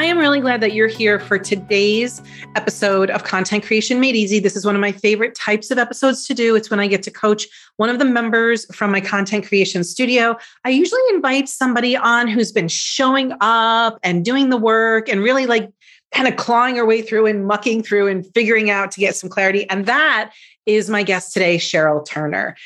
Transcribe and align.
I 0.00 0.04
am 0.04 0.16
really 0.16 0.40
glad 0.40 0.62
that 0.62 0.72
you're 0.72 0.88
here 0.88 1.20
for 1.20 1.38
today's 1.38 2.22
episode 2.56 3.10
of 3.10 3.24
Content 3.24 3.64
Creation 3.64 4.00
Made 4.00 4.16
Easy. 4.16 4.38
This 4.38 4.56
is 4.56 4.64
one 4.64 4.74
of 4.74 4.80
my 4.80 4.92
favorite 4.92 5.34
types 5.34 5.70
of 5.70 5.76
episodes 5.76 6.26
to 6.26 6.32
do. 6.32 6.56
It's 6.56 6.70
when 6.70 6.80
I 6.80 6.86
get 6.86 7.02
to 7.02 7.10
coach 7.10 7.46
one 7.76 7.90
of 7.90 7.98
the 7.98 8.06
members 8.06 8.64
from 8.74 8.92
my 8.92 9.02
content 9.02 9.46
creation 9.46 9.84
studio. 9.84 10.38
I 10.64 10.70
usually 10.70 11.02
invite 11.12 11.50
somebody 11.50 11.98
on 11.98 12.28
who's 12.28 12.50
been 12.50 12.66
showing 12.66 13.34
up 13.42 13.98
and 14.02 14.24
doing 14.24 14.48
the 14.48 14.56
work 14.56 15.06
and 15.10 15.20
really 15.20 15.44
like 15.44 15.70
kind 16.14 16.26
of 16.26 16.36
clawing 16.36 16.76
her 16.76 16.86
way 16.86 17.02
through 17.02 17.26
and 17.26 17.46
mucking 17.46 17.82
through 17.82 18.06
and 18.08 18.26
figuring 18.32 18.70
out 18.70 18.90
to 18.92 19.00
get 19.00 19.16
some 19.16 19.28
clarity. 19.28 19.68
And 19.68 19.84
that 19.84 20.32
is 20.64 20.88
my 20.88 21.02
guest 21.02 21.34
today, 21.34 21.58
Cheryl 21.58 22.06
Turner. 22.06 22.56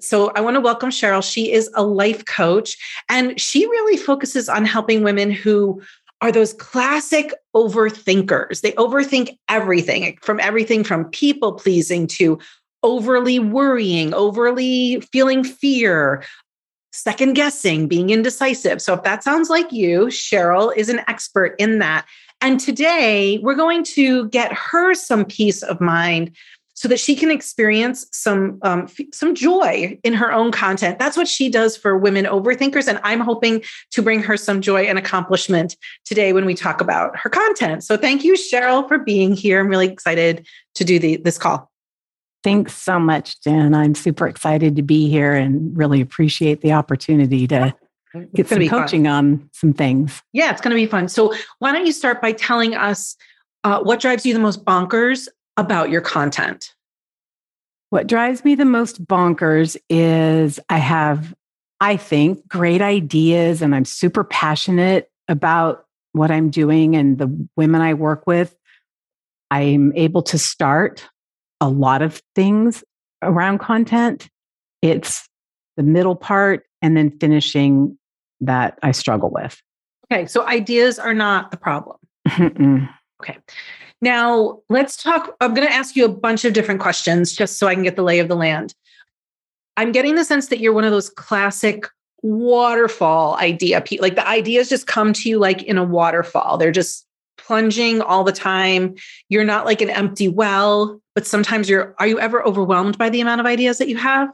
So 0.00 0.32
I 0.32 0.40
want 0.40 0.56
to 0.56 0.60
welcome 0.60 0.90
Cheryl. 0.90 1.22
She 1.22 1.52
is 1.52 1.70
a 1.74 1.84
life 1.84 2.24
coach 2.24 2.76
and 3.08 3.40
she 3.40 3.66
really 3.66 3.96
focuses 3.96 4.48
on 4.48 4.64
helping 4.64 5.04
women 5.04 5.30
who 5.30 5.80
are 6.22 6.32
those 6.32 6.54
classic 6.54 7.34
overthinkers. 7.54 8.60
They 8.60 8.72
overthink 8.72 9.38
everything 9.48 10.18
from 10.22 10.40
everything 10.40 10.82
from 10.82 11.06
people 11.10 11.52
pleasing 11.52 12.06
to 12.08 12.38
overly 12.82 13.38
worrying, 13.38 14.14
overly 14.14 15.00
feeling 15.12 15.44
fear, 15.44 16.24
second 16.92 17.34
guessing, 17.34 17.88
being 17.88 18.10
indecisive. 18.10 18.80
So 18.80 18.94
if 18.94 19.02
that 19.02 19.22
sounds 19.22 19.50
like 19.50 19.72
you, 19.72 20.06
Cheryl 20.06 20.74
is 20.76 20.88
an 20.88 21.00
expert 21.08 21.54
in 21.58 21.78
that. 21.80 22.06
And 22.40 22.60
today 22.60 23.38
we're 23.42 23.54
going 23.54 23.82
to 23.84 24.28
get 24.28 24.52
her 24.52 24.94
some 24.94 25.24
peace 25.24 25.62
of 25.62 25.80
mind 25.80 26.36
so 26.76 26.88
that 26.88 27.00
she 27.00 27.16
can 27.16 27.30
experience 27.30 28.06
some 28.12 28.58
um, 28.62 28.82
f- 28.82 29.06
some 29.12 29.34
joy 29.34 29.98
in 30.04 30.12
her 30.12 30.30
own 30.30 30.52
content. 30.52 30.98
That's 30.98 31.16
what 31.16 31.26
she 31.26 31.48
does 31.48 31.76
for 31.76 31.96
women 31.96 32.26
overthinkers, 32.26 32.86
and 32.86 33.00
I'm 33.02 33.20
hoping 33.20 33.62
to 33.92 34.02
bring 34.02 34.22
her 34.22 34.36
some 34.36 34.60
joy 34.60 34.82
and 34.82 34.98
accomplishment 34.98 35.76
today 36.04 36.32
when 36.32 36.44
we 36.44 36.54
talk 36.54 36.80
about 36.80 37.16
her 37.18 37.30
content. 37.30 37.82
So 37.82 37.96
thank 37.96 38.22
you, 38.22 38.34
Cheryl, 38.34 38.86
for 38.86 38.98
being 38.98 39.32
here. 39.32 39.58
I'm 39.58 39.68
really 39.68 39.88
excited 39.88 40.46
to 40.74 40.84
do 40.84 40.98
the, 40.98 41.16
this 41.16 41.38
call. 41.38 41.70
Thanks 42.44 42.74
so 42.74 43.00
much, 43.00 43.40
Jen. 43.42 43.74
I'm 43.74 43.94
super 43.94 44.28
excited 44.28 44.76
to 44.76 44.82
be 44.82 45.08
here 45.08 45.34
and 45.34 45.76
really 45.76 46.00
appreciate 46.00 46.60
the 46.60 46.72
opportunity 46.72 47.46
to 47.48 47.74
get 48.34 48.48
some 48.48 48.68
coaching 48.68 49.04
fun. 49.04 49.12
on 49.12 49.50
some 49.52 49.72
things. 49.72 50.22
Yeah, 50.32 50.52
it's 50.52 50.60
going 50.60 50.76
to 50.76 50.80
be 50.80 50.86
fun. 50.86 51.08
So, 51.08 51.34
why 51.58 51.72
don't 51.72 51.86
you 51.86 51.92
start 51.92 52.20
by 52.20 52.32
telling 52.32 52.74
us 52.74 53.16
uh, 53.64 53.80
what 53.80 53.98
drives 53.98 54.26
you 54.26 54.34
the 54.34 54.40
most 54.40 54.64
bonkers 54.64 55.26
about 55.56 55.90
your 55.90 56.00
content? 56.00 56.74
What 57.90 58.06
drives 58.06 58.44
me 58.44 58.54
the 58.54 58.64
most 58.64 59.04
bonkers 59.04 59.76
is 59.88 60.58
I 60.68 60.78
have, 60.78 61.34
I 61.80 61.96
think, 61.96 62.46
great 62.48 62.82
ideas 62.82 63.62
and 63.62 63.74
I'm 63.74 63.84
super 63.84 64.24
passionate 64.24 65.10
about 65.28 65.84
what 66.12 66.30
I'm 66.30 66.50
doing 66.50 66.96
and 66.96 67.18
the 67.18 67.48
women 67.56 67.80
I 67.80 67.94
work 67.94 68.26
with. 68.26 68.56
I'm 69.50 69.92
able 69.94 70.22
to 70.24 70.38
start 70.38 71.08
a 71.60 71.68
lot 71.68 72.02
of 72.02 72.20
things 72.34 72.82
around 73.22 73.58
content. 73.58 74.28
It's 74.82 75.28
the 75.76 75.82
middle 75.82 76.16
part 76.16 76.64
and 76.82 76.96
then 76.96 77.16
finishing 77.18 77.98
that 78.40 78.78
I 78.82 78.92
struggle 78.92 79.30
with. 79.30 79.60
Okay, 80.10 80.26
so 80.26 80.46
ideas 80.46 80.98
are 80.98 81.14
not 81.14 81.50
the 81.50 81.56
problem. 81.56 81.98
Okay. 83.20 83.38
Now, 84.02 84.60
let's 84.68 85.02
talk. 85.02 85.36
I'm 85.40 85.54
going 85.54 85.66
to 85.66 85.72
ask 85.72 85.96
you 85.96 86.04
a 86.04 86.08
bunch 86.08 86.44
of 86.44 86.52
different 86.52 86.80
questions 86.80 87.32
just 87.32 87.58
so 87.58 87.66
I 87.66 87.74
can 87.74 87.82
get 87.82 87.96
the 87.96 88.02
lay 88.02 88.18
of 88.18 88.28
the 88.28 88.36
land. 88.36 88.74
I'm 89.76 89.92
getting 89.92 90.14
the 90.14 90.24
sense 90.24 90.48
that 90.48 90.60
you're 90.60 90.72
one 90.72 90.84
of 90.84 90.90
those 90.90 91.10
classic 91.10 91.86
waterfall 92.22 93.36
idea 93.36 93.80
people. 93.80 94.04
like 94.04 94.16
the 94.16 94.26
ideas 94.26 94.68
just 94.68 94.86
come 94.86 95.12
to 95.12 95.28
you 95.28 95.38
like 95.38 95.62
in 95.62 95.78
a 95.78 95.84
waterfall 95.84 96.56
they're 96.56 96.72
just 96.72 97.06
plunging 97.36 98.00
all 98.00 98.24
the 98.24 98.32
time 98.32 98.94
you're 99.28 99.44
not 99.44 99.66
like 99.66 99.80
an 99.80 99.90
empty 99.90 100.26
well 100.26 101.00
but 101.14 101.26
sometimes 101.26 101.68
you're 101.68 101.94
are 101.98 102.06
you 102.06 102.18
ever 102.18 102.42
overwhelmed 102.44 102.96
by 102.98 103.10
the 103.10 103.20
amount 103.20 103.40
of 103.40 103.46
ideas 103.46 103.78
that 103.78 103.88
you 103.88 103.96
have 103.96 104.28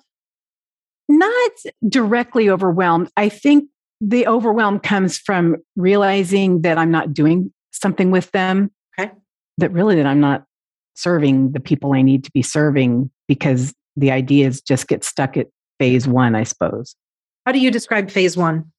not 1.08 1.52
directly 1.88 2.48
overwhelmed 2.48 3.10
i 3.16 3.28
think 3.28 3.68
the 4.00 4.26
overwhelm 4.26 4.78
comes 4.78 5.18
from 5.18 5.56
realizing 5.76 6.62
that 6.62 6.78
i'm 6.78 6.90
not 6.90 7.12
doing 7.12 7.52
something 7.72 8.10
with 8.10 8.30
them 8.32 8.70
that 9.58 9.72
really 9.72 9.96
that 9.96 10.06
I'm 10.06 10.20
not 10.20 10.44
serving 10.94 11.52
the 11.52 11.60
people 11.60 11.94
I 11.94 12.02
need 12.02 12.24
to 12.24 12.30
be 12.32 12.42
serving 12.42 13.10
because 13.28 13.74
the 13.96 14.10
ideas 14.10 14.60
just 14.60 14.88
get 14.88 15.04
stuck 15.04 15.36
at 15.36 15.48
phase 15.78 16.06
one, 16.08 16.34
I 16.34 16.44
suppose. 16.44 16.96
How 17.46 17.52
do 17.52 17.58
you 17.58 17.70
describe 17.70 18.10
phase 18.10 18.36
one? 18.36 18.70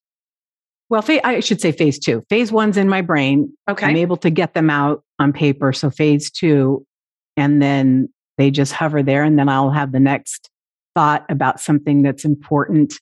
Well, 0.90 1.04
I 1.24 1.40
should 1.40 1.59
say 1.59 1.72
phase 1.72 1.98
two. 1.98 2.24
Phase 2.30 2.52
one's 2.52 2.78
in 2.78 2.88
my 2.88 3.02
brain. 3.02 3.52
Okay. 3.70 3.86
I'm 3.86 3.96
able 3.96 4.18
to 4.18 4.30
get 4.30 4.54
them 4.54 4.70
out 4.70 5.04
on 5.20 5.34
paper. 5.34 5.74
So 5.74 5.90
phase 5.90 6.30
two, 6.30 6.86
and 7.36 7.62
then 7.62 8.10
they 8.38 8.52
just 8.52 8.74
hover 8.74 9.02
there, 9.02 9.24
and 9.24 9.38
then 9.40 9.50
I'll 9.50 9.72
have 9.72 9.92
the 9.92 10.00
next 10.00 10.50
thought 10.96 11.25
about 11.30 11.60
something 11.60 12.04
that's 12.04 12.25
important 12.25 12.94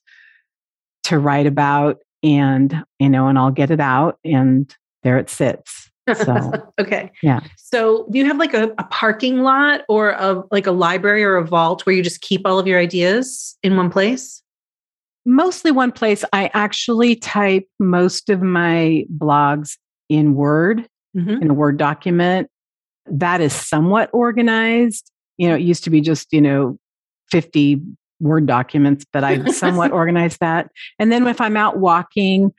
to 1.04 1.18
write 1.18 1.46
about, 1.46 1.98
and 2.22 2.84
you 2.98 3.10
know, 3.10 3.28
and 3.28 3.38
I'll 3.38 3.50
get 3.50 3.70
it 3.70 3.80
out, 3.80 4.18
and 4.24 4.74
there 5.02 5.18
it 5.18 5.28
sits. 5.28 5.81
So, 6.14 6.52
okay. 6.80 7.10
Yeah. 7.22 7.40
So, 7.56 8.06
do 8.10 8.18
you 8.18 8.26
have 8.26 8.38
like 8.38 8.54
a, 8.54 8.72
a, 8.78 8.84
parking 8.84 9.40
lot 9.40 9.82
or 9.88 10.10
a 10.10 10.42
like 10.50 10.66
a 10.66 10.72
library 10.72 11.22
or 11.22 11.36
a 11.36 11.44
vault 11.44 11.86
where 11.86 11.94
you 11.94 12.02
just 12.02 12.20
keep 12.20 12.42
all 12.44 12.58
of 12.58 12.66
your 12.66 12.80
ideas 12.80 13.56
in 13.62 13.76
one 13.76 13.90
place? 13.90 14.42
Mostly 15.24 15.70
one 15.70 15.92
place. 15.92 16.24
I 16.32 16.50
actually 16.54 17.14
type 17.16 17.68
most 17.78 18.30
of 18.30 18.42
my 18.42 19.04
blogs 19.16 19.76
in 20.08 20.34
Word, 20.34 20.88
mm-hmm. 21.16 21.42
in 21.42 21.50
a 21.50 21.54
Word 21.54 21.76
document. 21.76 22.48
That 23.06 23.40
is 23.40 23.52
somewhat 23.52 24.10
organized. 24.12 25.10
You 25.38 25.48
know, 25.48 25.54
it 25.54 25.62
used 25.62 25.84
to 25.84 25.90
be 25.90 26.00
just, 26.00 26.32
you 26.32 26.40
know, 26.40 26.78
50 27.30 27.80
Word 28.20 28.46
documents, 28.46 29.04
but 29.12 29.22
I 29.22 29.44
somewhat 29.46 29.92
organized 29.92 30.40
that. 30.40 30.70
And 30.98 31.12
then 31.12 31.26
if 31.28 31.40
I'm 31.40 31.56
out 31.56 31.78
walking, 31.78 32.52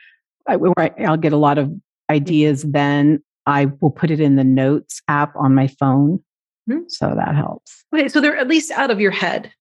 I, 0.48 0.58
I'll 1.00 1.18
get 1.18 1.34
a 1.34 1.38
lot 1.38 1.58
of 1.58 1.72
ideas 2.10 2.64
then 2.64 3.22
I 3.46 3.66
will 3.80 3.92
put 3.92 4.12
it 4.12 4.20
in 4.20 4.36
the 4.36 4.44
notes 4.44 5.02
app 5.08 5.36
on 5.36 5.56
my 5.56 5.68
phone. 5.68 6.24
Mm-hmm. 6.70 6.84
So 6.88 7.14
that 7.16 7.36
helps. 7.36 7.84
Okay. 7.94 8.08
So 8.08 8.22
they're 8.22 8.38
at 8.38 8.48
least 8.48 8.72
out 8.72 8.92
of 8.92 9.00
your 9.00 9.12
head. 9.12 9.52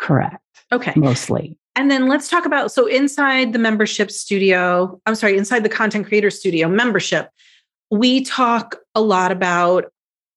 Correct. 0.00 0.38
Okay. 0.72 0.92
Mostly. 0.96 1.58
And 1.76 1.90
then 1.90 2.08
let's 2.08 2.28
talk 2.28 2.46
about 2.46 2.70
so 2.70 2.86
inside 2.86 3.52
the 3.52 3.58
membership 3.58 4.10
studio, 4.10 5.00
I'm 5.06 5.16
sorry, 5.16 5.36
inside 5.36 5.64
the 5.64 5.68
content 5.68 6.06
creator 6.06 6.30
studio 6.30 6.68
membership, 6.68 7.30
we 7.90 8.24
talk 8.24 8.76
a 8.94 9.00
lot 9.00 9.32
about 9.32 9.86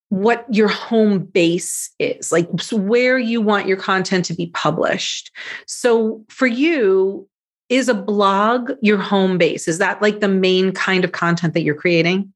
what 0.09 0.45
your 0.49 0.67
home 0.67 1.19
base 1.19 1.91
is, 1.99 2.31
like 2.31 2.49
where 2.71 3.19
you 3.19 3.41
want 3.41 3.67
your 3.67 3.77
content 3.77 4.25
to 4.25 4.33
be 4.33 4.47
published. 4.47 5.31
So 5.67 6.23
for 6.29 6.47
you, 6.47 7.27
is 7.69 7.89
a 7.89 7.93
blog 7.93 8.71
your 8.81 8.97
home 8.97 9.37
base? 9.37 9.67
Is 9.67 9.77
that 9.79 10.01
like 10.01 10.21
the 10.21 10.29
main 10.29 10.71
kind 10.71 11.03
of 11.03 11.11
content 11.11 11.53
that 11.53 11.63
you're 11.63 11.75
creating? 11.75 12.33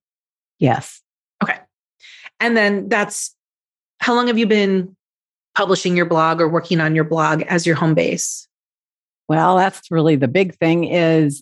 Yes. 0.62 1.02
Okay. 1.44 1.58
And 2.40 2.56
then 2.56 2.88
that's 2.88 3.36
how 4.00 4.14
long 4.14 4.28
have 4.28 4.38
you 4.38 4.48
been 4.48 4.96
publishing 5.56 5.98
your 5.98 6.06
blog 6.06 6.40
or 6.40 6.48
working 6.48 6.80
on 6.80 6.96
your 6.96 7.04
blog 7.04 7.42
as 7.44 7.66
your 7.66 7.76
home 7.76 7.94
base? 7.94 8.48
Well, 9.28 9.58
that's 9.58 9.92
really 9.92 10.16
the 10.16 10.28
big 10.28 10.56
thing 10.56 10.86
is 10.86 11.42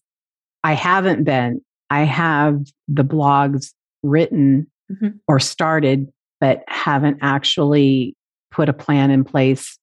I 0.63 0.73
haven't 0.73 1.25
been. 1.25 1.61
I 1.89 2.03
have 2.03 2.61
the 2.87 3.03
blogs 3.03 3.73
written 4.03 4.67
mm-hmm. 4.91 5.17
or 5.27 5.39
started, 5.39 6.11
but 6.39 6.63
haven't 6.67 7.17
actually 7.21 8.15
put 8.51 8.69
a 8.69 8.73
plan 8.73 9.11
in 9.11 9.23
place 9.23 9.77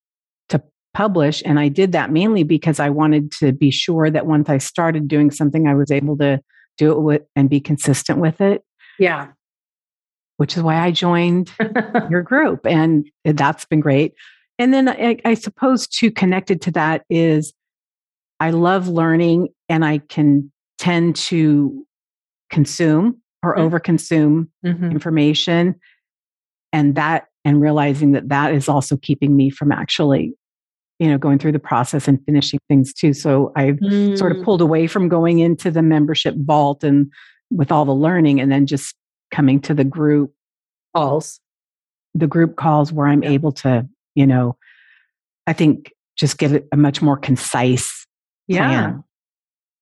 to 0.49 0.63
publish. 0.95 1.43
And 1.45 1.61
I 1.61 1.69
did 1.69 1.93
that 1.93 2.11
mainly 2.11 2.43
because 2.43 2.81
I 2.81 2.91
wanted 2.91 3.33
to 3.33 3.53
be 3.53 3.71
sure 3.71 4.11
that 4.11 4.27
once 4.27 4.49
I 4.49 4.59
started 4.59 5.09
doing 5.09 5.31
something, 5.31 5.67
I 5.67 5.75
was 5.75 5.91
able 5.91 6.17
to 6.19 6.41
do 6.79 6.93
it 6.93 7.01
with 7.01 7.23
and 7.35 7.51
be 7.51 7.61
consistent 7.61 8.19
with 8.19 8.41
it. 8.41 8.63
Yeah. 8.99 9.29
Which 10.37 10.57
is 10.57 10.63
why 10.63 10.79
I 10.79 10.91
joined 10.91 11.51
your 12.11 12.23
group. 12.23 12.67
And 12.67 13.09
that's 13.25 13.65
been 13.65 13.81
great. 13.81 14.15
And 14.59 14.73
then 14.73 14.89
I, 14.89 15.19
I 15.25 15.35
suppose 15.35 15.87
too 15.87 16.11
connected 16.11 16.63
to 16.63 16.71
that 16.73 17.05
is 17.11 17.53
I 18.41 18.51
love 18.51 18.89
learning 18.89 19.49
and 19.69 19.85
I 19.85 19.99
can 19.99 20.51
tend 20.79 21.17
to 21.17 21.85
consume 22.51 23.21
or 23.43 23.57
mm-hmm. 23.57 23.75
overconsume 23.75 24.49
mm-hmm. 24.65 24.91
information. 24.91 25.77
And 26.73 26.95
that, 26.97 27.27
and 27.45 27.61
realizing 27.61 28.13
that 28.13 28.29
that 28.29 28.53
is 28.53 28.69
also 28.69 28.97
keeping 28.97 29.37
me 29.37 29.51
from 29.51 29.73
actually 29.73 30.35
you 30.99 31.09
know 31.09 31.19
going 31.19 31.39
through 31.39 31.53
the 31.53 31.59
process 31.59 32.09
and 32.09 32.19
finishing 32.25 32.59
things 32.69 32.93
too 32.93 33.13
so 33.13 33.53
i've 33.57 33.77
mm. 33.77 34.17
sort 34.17 34.33
of 34.33 34.39
mm. 34.39 34.45
pulled 34.45 34.61
away 34.61 34.87
from 34.87 35.09
going 35.09 35.39
into 35.39 35.71
the 35.71 35.83
membership 35.83 36.35
vault 36.39 36.83
and 36.83 37.11
with 37.51 37.71
all 37.71 37.85
the 37.85 37.95
learning 37.95 38.41
and 38.41 38.51
then 38.51 38.67
just 38.67 38.95
coming 39.31 39.61
to 39.61 39.75
the 39.75 39.85
group 39.85 40.33
calls, 40.95 41.41
the 42.15 42.27
group 42.27 42.57
calls 42.57 42.93
where 42.93 43.07
I'm 43.07 43.23
yeah. 43.23 43.31
able 43.31 43.53
to, 43.53 43.89
you 44.15 44.27
know, 44.27 44.57
I 45.47 45.53
think 45.53 45.93
just 46.17 46.39
get 46.39 46.67
a 46.73 46.77
much 46.77 47.03
more 47.03 47.17
concise 47.17 48.07
yeah. 48.49 48.99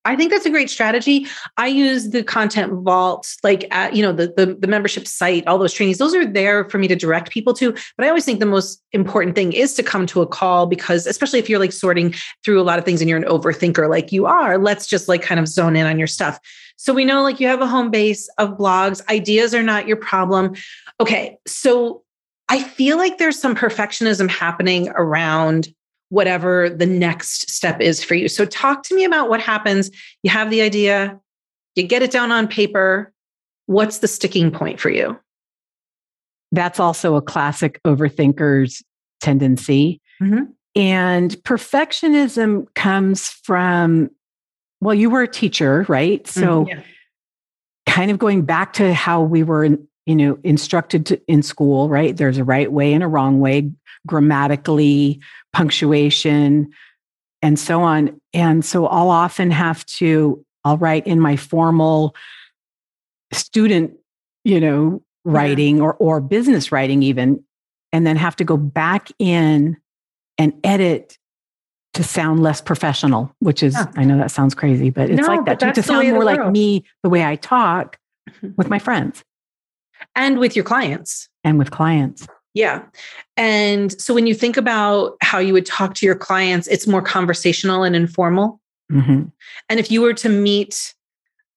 I 0.05 0.17
think 0.17 0.31
that's 0.31 0.47
a 0.47 0.51
great 0.51 0.71
strategy. 0.71 1.27
I 1.57 1.67
use 1.67 2.11
the 2.11 2.23
content 2.23 2.73
vault, 2.83 3.35
like 3.43 3.67
at, 3.71 3.95
you 3.95 4.03
know, 4.03 4.13
the, 4.13 4.33
the, 4.37 4.55
the 4.55 4.67
membership 4.67 5.07
site, 5.07 5.47
all 5.47 5.59
those 5.59 5.73
trainings, 5.73 5.99
those 5.99 6.15
are 6.15 6.27
there 6.27 6.69
for 6.69 6.79
me 6.79 6.89
to 6.89 6.97
direct 6.97 7.31
people 7.31 7.55
to. 7.55 7.73
But 7.97 8.05
I 8.05 8.09
always 8.09 8.25
think 8.25 8.41
the 8.41 8.47
most 8.47 8.83
important 8.93 9.35
thing 9.35 9.53
is 9.53 9.75
to 9.75 9.83
come 9.83 10.07
to 10.07 10.21
a 10.21 10.27
call 10.27 10.67
because 10.67 11.07
especially 11.07 11.39
if 11.39 11.49
you're 11.49 11.59
like 11.59 11.73
sorting 11.73 12.15
through 12.45 12.61
a 12.61 12.65
lot 12.65 12.79
of 12.79 12.85
things 12.85 13.01
and 13.01 13.09
you're 13.09 13.19
an 13.19 13.25
overthinker 13.25 13.89
like 13.89 14.13
you 14.13 14.27
are, 14.27 14.59
let's 14.59 14.87
just 14.87 15.09
like 15.09 15.23
kind 15.23 15.41
of 15.41 15.49
zone 15.49 15.77
in 15.77 15.87
on 15.87 15.99
your 15.99 16.09
stuff. 16.09 16.39
So 16.77 16.93
we 16.93 17.05
know 17.05 17.23
like 17.23 17.41
you 17.41 17.49
have 17.49 17.61
a 17.61 17.67
home 17.67 17.91
base 17.91 18.29
of 18.39 18.59
blogs, 18.59 19.07
ideas 19.09 19.55
are 19.55 19.63
not 19.63 19.87
your 19.89 19.97
problem. 19.97 20.55
Okay. 21.01 21.39
So 21.47 22.03
I 22.49 22.63
feel 22.63 22.99
like 22.99 23.19
there's 23.19 23.39
some 23.39 23.55
perfectionism 23.55 24.29
happening 24.29 24.91
around 24.91 25.69
whatever 26.15 26.71
the 26.71 26.87
next 26.87 27.51
step 27.51 27.81
is 27.81 28.03
for 28.03 28.15
you. 28.15 28.29
So, 28.29 28.47
talk 28.47 28.85
to 28.85 28.95
me 28.95 29.05
about 29.05 29.29
what 29.29 29.41
happens. 29.41 29.91
You 30.23 30.31
have 30.31 30.49
the 30.49 30.63
idea, 30.63 31.21
you 31.75 31.83
get 31.83 32.03
it 32.03 32.13
down 32.13 32.31
on 32.31 32.47
paper. 32.47 33.13
What's 33.67 33.99
the 33.99 34.09
sticking 34.09 34.51
point 34.51 34.79
for 34.79 34.91
you? 34.91 35.19
That's 36.53 36.79
also 36.79 37.17
a 37.17 37.23
classic 37.23 37.81
overthinker's 37.85 38.83
tendency. 39.21 40.01
Mm-hmm. 40.23 40.45
And 40.77 41.31
perfectionism 41.43 42.73
comes 42.75 43.31
from, 43.31 44.11
well, 44.81 44.95
you 44.95 45.11
were 45.11 45.23
a 45.23 45.29
teacher, 45.29 45.85
right? 45.89 46.27
So, 46.29 46.65
mm-hmm, 46.65 46.79
yeah. 46.79 46.83
kind 47.89 48.11
of 48.11 48.19
going 48.19 48.43
back 48.43 48.73
to 48.75 48.95
how 48.95 49.23
we 49.23 49.43
were, 49.43 49.65
you 49.65 50.17
know, 50.17 50.39
instructed 50.45 51.07
to, 51.07 51.21
in 51.27 51.43
school, 51.43 51.89
right? 51.89 52.17
There's 52.17 52.39
a 52.39 52.45
right 52.45 52.71
way 52.71 52.93
and 52.93 53.03
a 53.03 53.09
wrong 53.09 53.41
way 53.41 53.73
grammatically, 54.07 55.21
punctuation, 55.53 56.71
and 57.43 57.59
so 57.59 57.83
on. 57.83 58.21
And 58.33 58.65
so 58.65 58.87
I'll 58.87 59.11
often 59.11 59.51
have 59.51 59.85
to, 59.87 60.45
I'll 60.65 60.79
write 60.79 61.07
in 61.07 61.21
my 61.21 61.37
formal 61.37 62.15
student, 63.33 63.93
you 64.45 64.61
know, 64.61 65.03
writing 65.25 65.81
or, 65.81 65.95
or 65.95 66.21
business 66.21 66.71
writing, 66.71 67.03
even, 67.03 67.43
and 67.93 68.07
then 68.07 68.17
have 68.17 68.37
to 68.37 68.45
go 68.45 68.57
back 68.57 69.11
in 69.19 69.77
and 70.39 70.53
edit 70.65 71.19
to 71.95 72.03
sound 72.03 72.43
less 72.43 72.61
professional, 72.61 73.35
which 73.39 73.63
is, 73.63 73.75
yeah. 73.75 73.87
I 73.97 74.05
know 74.05 74.19
that 74.19 74.31
sounds 74.31 74.55
crazy, 74.55 74.91
but 74.91 75.11
it's 75.11 75.21
no, 75.21 75.29
like 75.29 75.45
that 75.47 75.75
to 75.75 75.83
sound 75.83 76.11
more 76.11 76.25
like 76.25 76.51
me, 76.51 76.85
the 77.03 77.09
way 77.09 77.25
I 77.25 77.37
talk 77.37 77.99
mm-hmm. 78.29 78.51
with 78.57 78.69
my 78.69 78.79
friends 78.79 79.23
and 80.17 80.39
with 80.39 80.57
your 80.57 80.65
clients. 80.65 81.29
And 81.45 81.59
with 81.59 81.71
clients. 81.71 82.27
Yeah. 82.55 82.83
And 83.37 84.01
so 84.01 84.15
when 84.15 84.27
you 84.27 84.35
think 84.35 84.57
about 84.57 85.17
how 85.21 85.39
you 85.39 85.53
would 85.53 85.67
talk 85.67 85.95
to 85.95 86.07
your 86.07 86.15
clients, 86.15 86.69
it's 86.69 86.87
more 86.87 87.03
conversational 87.03 87.83
and 87.83 87.97
informal. 87.97 88.61
Mm-hmm. 88.91 89.25
And 89.69 89.81
if 89.81 89.91
you 89.91 90.01
were 90.01 90.15
to 90.15 90.29
meet 90.29 90.95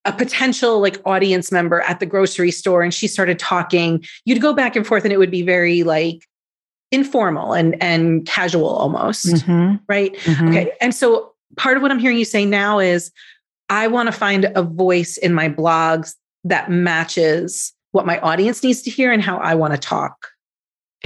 a 0.05 0.11
potential 0.11 0.79
like 0.79 0.99
audience 1.05 1.51
member 1.51 1.81
at 1.81 1.99
the 1.99 2.05
grocery 2.05 2.49
store 2.49 2.81
and 2.81 2.93
she 2.93 3.07
started 3.07 3.37
talking, 3.37 4.03
you'd 4.25 4.41
go 4.41 4.53
back 4.53 4.75
and 4.75 4.87
forth 4.87 5.03
and 5.03 5.13
it 5.13 5.17
would 5.17 5.31
be 5.31 5.43
very 5.43 5.83
like 5.83 6.25
informal 6.91 7.53
and 7.53 7.81
and 7.83 8.25
casual 8.25 8.69
almost. 8.69 9.27
Mm-hmm. 9.27 9.75
Right? 9.87 10.15
Mm-hmm. 10.15 10.47
Okay. 10.47 10.71
And 10.81 10.95
so 10.95 11.33
part 11.57 11.77
of 11.77 11.83
what 11.83 11.91
I'm 11.91 11.99
hearing 11.99 12.17
you 12.17 12.25
say 12.25 12.45
now 12.45 12.79
is 12.79 13.11
I 13.69 13.87
want 13.87 14.07
to 14.07 14.13
find 14.13 14.45
a 14.55 14.63
voice 14.63 15.17
in 15.17 15.33
my 15.33 15.49
blogs 15.49 16.15
that 16.45 16.71
matches 16.71 17.73
what 17.91 18.05
my 18.05 18.19
audience 18.19 18.63
needs 18.63 18.81
to 18.83 18.89
hear 18.89 19.11
and 19.11 19.21
how 19.21 19.37
I 19.37 19.53
want 19.53 19.73
to 19.73 19.79
talk. 19.79 20.29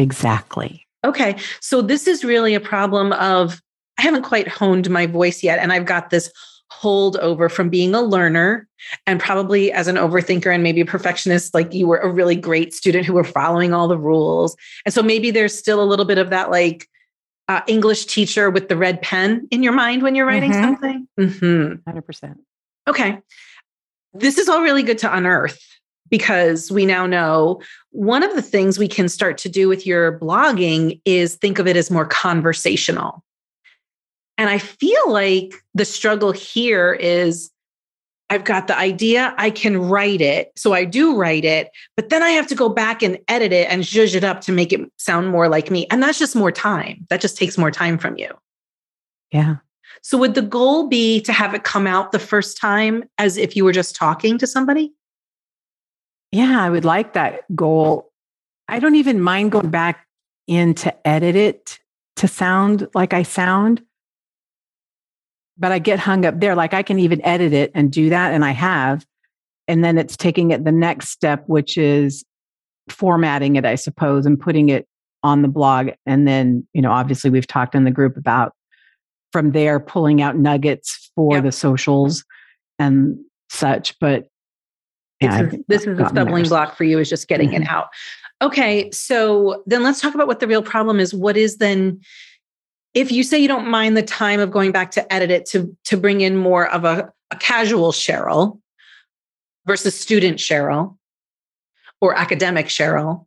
Exactly. 0.02 0.88
Okay. 1.04 1.36
So 1.60 1.82
this 1.82 2.08
is 2.08 2.24
really 2.24 2.54
a 2.54 2.60
problem 2.60 3.14
of 3.14 3.62
I 3.98 4.04
haven't 4.04 4.24
quite 4.24 4.48
honed 4.48 4.90
my 4.90 5.06
voice 5.06 5.44
yet. 5.44 5.60
And 5.60 5.72
I've 5.72 5.86
got 5.86 6.10
this 6.10 6.32
holdover 6.72 7.52
from 7.52 7.70
being 7.70 7.94
a 7.94 8.02
learner 8.02 8.68
and 9.06 9.20
probably 9.20 9.72
as 9.72 9.88
an 9.88 9.96
overthinker 9.96 10.54
and 10.54 10.64
maybe 10.64 10.82
a 10.82 10.86
perfectionist, 10.86 11.54
like 11.54 11.74
you 11.74 11.86
were 11.86 11.98
a 11.98 12.10
really 12.10 12.36
great 12.36 12.74
student 12.74 13.06
who 13.06 13.14
were 13.14 13.24
following 13.24 13.74
all 13.74 13.88
the 13.88 13.98
rules. 13.98 14.56
And 14.86 14.94
so 14.94 15.04
maybe 15.04 15.32
there's 15.32 15.58
still 15.58 15.84
a 15.84 15.86
little 15.86 16.06
bit 16.06 16.18
of 16.18 16.30
that 16.30 16.50
like 16.50 16.88
uh, 17.48 17.62
English 17.68 18.06
teacher 18.06 18.50
with 18.50 18.70
the 18.70 18.78
red 18.78 19.02
pen 19.02 19.48
in 19.52 19.62
your 19.62 19.74
mind 19.74 20.02
when 20.02 20.16
you're 20.16 20.26
writing 20.26 20.52
mm-hmm. 20.52 20.64
something. 20.64 21.08
Mm-hmm. 21.20 21.90
100%. 21.90 22.36
Okay. 22.88 23.20
This 24.14 24.38
is 24.38 24.50
all 24.50 24.62
really 24.62 24.84
good 24.84 24.98
to 25.00 25.16
unearth 25.16 25.60
because 26.12 26.72
we 26.72 26.86
now 26.86 27.08
know 27.08 27.62
one 27.90 28.22
of 28.22 28.36
the 28.36 28.42
things 28.42 28.78
we 28.78 28.88
can 28.88 29.10
start 29.10 29.38
to 29.40 29.50
do 29.50 29.68
with 29.68 29.88
your 29.88 30.20
blogging 30.20 31.02
is 31.06 31.36
think 31.36 31.58
of 31.58 31.66
it 31.66 31.76
as 31.76 31.90
more 31.90 32.06
conversational. 32.06 33.24
And 34.38 34.50
I 34.50 34.60
feel 34.60 35.12
like 35.12 35.56
the 35.74 35.86
struggle 35.86 36.32
here 36.32 36.94
is 36.94 37.50
I've 38.30 38.44
got 38.44 38.68
the 38.68 38.78
idea, 38.78 39.34
I 39.38 39.50
can 39.50 39.78
write 39.78 40.22
it. 40.22 40.52
So 40.56 40.74
I 40.74 40.86
do 40.86 41.18
write 41.18 41.44
it, 41.44 41.70
but 41.98 42.10
then 42.10 42.24
I 42.24 42.30
have 42.30 42.48
to 42.48 42.56
go 42.56 42.70
back 42.70 43.04
and 43.04 43.18
edit 43.28 43.52
it 43.52 43.70
and 43.70 43.84
zhuzh 43.84 44.16
it 44.16 44.24
up 44.24 44.40
to 44.42 44.54
make 44.54 44.72
it 44.72 44.90
sound 44.98 45.28
more 45.28 45.50
like 45.50 45.70
me. 45.70 45.86
And 45.92 46.02
that's 46.02 46.18
just 46.18 46.36
more 46.36 46.52
time. 46.52 47.06
That 47.10 47.20
just 47.20 47.38
takes 47.38 47.58
more 47.58 47.72
time 47.72 47.98
from 47.98 48.18
you. 48.18 48.30
Yeah. 49.32 49.58
So 50.02 50.18
would 50.18 50.36
the 50.36 50.42
goal 50.42 50.88
be 50.88 51.22
to 51.22 51.34
have 51.34 51.54
it 51.54 51.64
come 51.64 51.88
out 51.88 52.12
the 52.12 52.20
first 52.20 52.58
time 52.58 53.04
as 53.18 53.38
if 53.38 53.56
you 53.56 53.66
were 53.66 53.74
just 53.74 53.96
talking 53.96 54.38
to 54.38 54.48
somebody? 54.48 54.94
Yeah, 56.32 56.62
I 56.62 56.70
would 56.70 56.86
like 56.86 57.14
that 57.14 57.42
goal. 57.56 58.12
I 58.68 58.80
don't 58.80 58.96
even 58.96 59.22
mind 59.22 59.52
going 59.52 59.70
back 59.70 60.06
in 60.48 60.74
to 60.76 61.08
edit 61.08 61.36
it 61.36 61.80
to 62.18 62.28
sound 62.28 62.88
like 62.94 63.14
I 63.14 63.24
sound, 63.24 63.82
but 65.58 65.72
I 65.72 65.80
get 65.80 66.00
hung 66.00 66.26
up 66.26 66.40
there. 66.40 66.56
Like 66.56 66.74
I 66.74 66.84
can 66.84 67.00
even 67.00 67.24
edit 67.26 67.54
it 67.54 67.72
and 67.76 67.92
do 67.92 68.10
that, 68.10 68.34
and 68.34 68.46
I 68.46 68.52
have. 68.52 69.06
And 69.68 69.84
then 69.84 69.98
it's 69.98 70.18
taking 70.18 70.52
it 70.52 70.64
the 70.64 70.72
next 70.72 71.10
step, 71.10 71.44
which 71.48 71.78
is 71.78 72.26
formatting 72.90 73.56
it, 73.56 73.66
I 73.66 73.76
suppose, 73.76 74.26
and 74.26 74.40
putting 74.40 74.70
it 74.70 74.88
on 75.24 75.42
the 75.42 75.48
blog. 75.48 75.90
And 76.06 76.28
then, 76.28 76.68
you 76.74 76.82
know, 76.82 76.92
obviously 76.92 77.30
we've 77.30 77.48
talked 77.48 77.76
in 77.76 77.84
the 77.84 77.92
group 77.92 78.18
about 78.18 78.54
from 79.32 79.52
there 79.52 79.80
pulling 79.80 80.22
out 80.22 80.36
nuggets 80.38 81.12
for 81.16 81.36
yep. 81.36 81.44
the 81.44 81.52
socials 81.52 82.26
and 82.80 83.18
such. 83.50 83.98
But 84.00 84.28
yeah, 85.22 85.44
this 85.44 85.54
is, 85.54 85.60
this 85.68 85.88
is 85.88 86.00
a 86.00 86.10
stumbling 86.10 86.46
block 86.46 86.76
for 86.76 86.84
you 86.84 87.00
is 87.00 87.10
just 87.10 87.28
getting 87.28 87.50
mm-hmm. 87.52 87.64
it 87.64 87.70
out. 87.70 87.90
Okay, 88.42 88.90
so 88.92 89.64
then 89.68 89.84
let's 89.84 90.02
talk 90.02 90.16
about 90.16 90.28
what 90.28 90.40
the 90.40 90.48
real 90.48 90.64
problem 90.64 91.00
is. 91.00 91.14
What 91.14 91.38
is 91.38 91.58
then 91.58 92.02
if 92.94 93.12
you 93.12 93.24
say 93.24 93.38
you 93.40 93.48
don't 93.48 93.68
mind 93.68 93.96
the 93.96 94.04
time 94.04 94.40
of 94.40 94.52
going 94.52 94.72
back 94.72 94.92
to 94.92 95.14
edit 95.14 95.32
it 95.32 95.46
to 95.48 95.76
to 95.86 95.98
bring 95.98 96.22
in 96.22 96.38
more 96.38 96.68
of 96.70 96.84
a, 96.84 97.12
a 97.30 97.36
casual 97.36 97.92
Cheryl 97.92 98.60
versus 99.66 99.98
student 99.98 100.40
Cheryl 100.40 100.98
or 102.02 102.16
academic 102.16 102.66
Cheryl, 102.68 103.26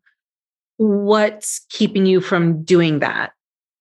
what's 0.79 1.65
keeping 1.71 2.07
you 2.07 2.21
from 2.21 2.63
doing 2.65 2.99
that? 2.99 3.33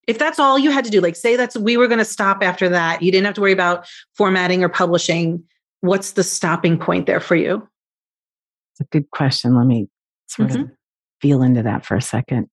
If 0.05 0.20
that's 0.20 0.38
all 0.38 0.60
you 0.60 0.70
had 0.70 0.86
to 0.86 0.91
do, 0.91 1.01
like 1.01 1.15
say 1.15 1.36
that's 1.36 1.58
we 1.58 1.77
were 1.77 1.88
going 1.88 2.00
to 2.00 2.05
stop 2.05 2.43
after 2.43 2.70
that, 2.70 3.01
you 3.01 3.12
didn't 3.12 3.25
have 3.25 3.36
to 3.36 3.41
worry 3.41 3.53
about 3.53 3.88
formatting 4.15 4.63
or 4.63 4.70
publishing. 4.70 5.43
What's 5.82 6.12
the 6.12 6.24
stopping 6.24 6.77
point 6.77 7.08
there 7.08 7.20
for 7.20 7.36
you? 7.36 7.67
It's 8.74 8.82
a 8.82 8.89
good 8.92 9.10
question. 9.12 9.56
Let 9.56 9.68
me 9.68 9.88
sort 10.27 10.50
mm-hmm. 10.50 10.62
of 10.63 10.72
feel 11.22 11.42
into 11.42 11.63
that 11.63 11.86
for 11.86 11.96
a 11.96 12.01
second. 12.01 12.48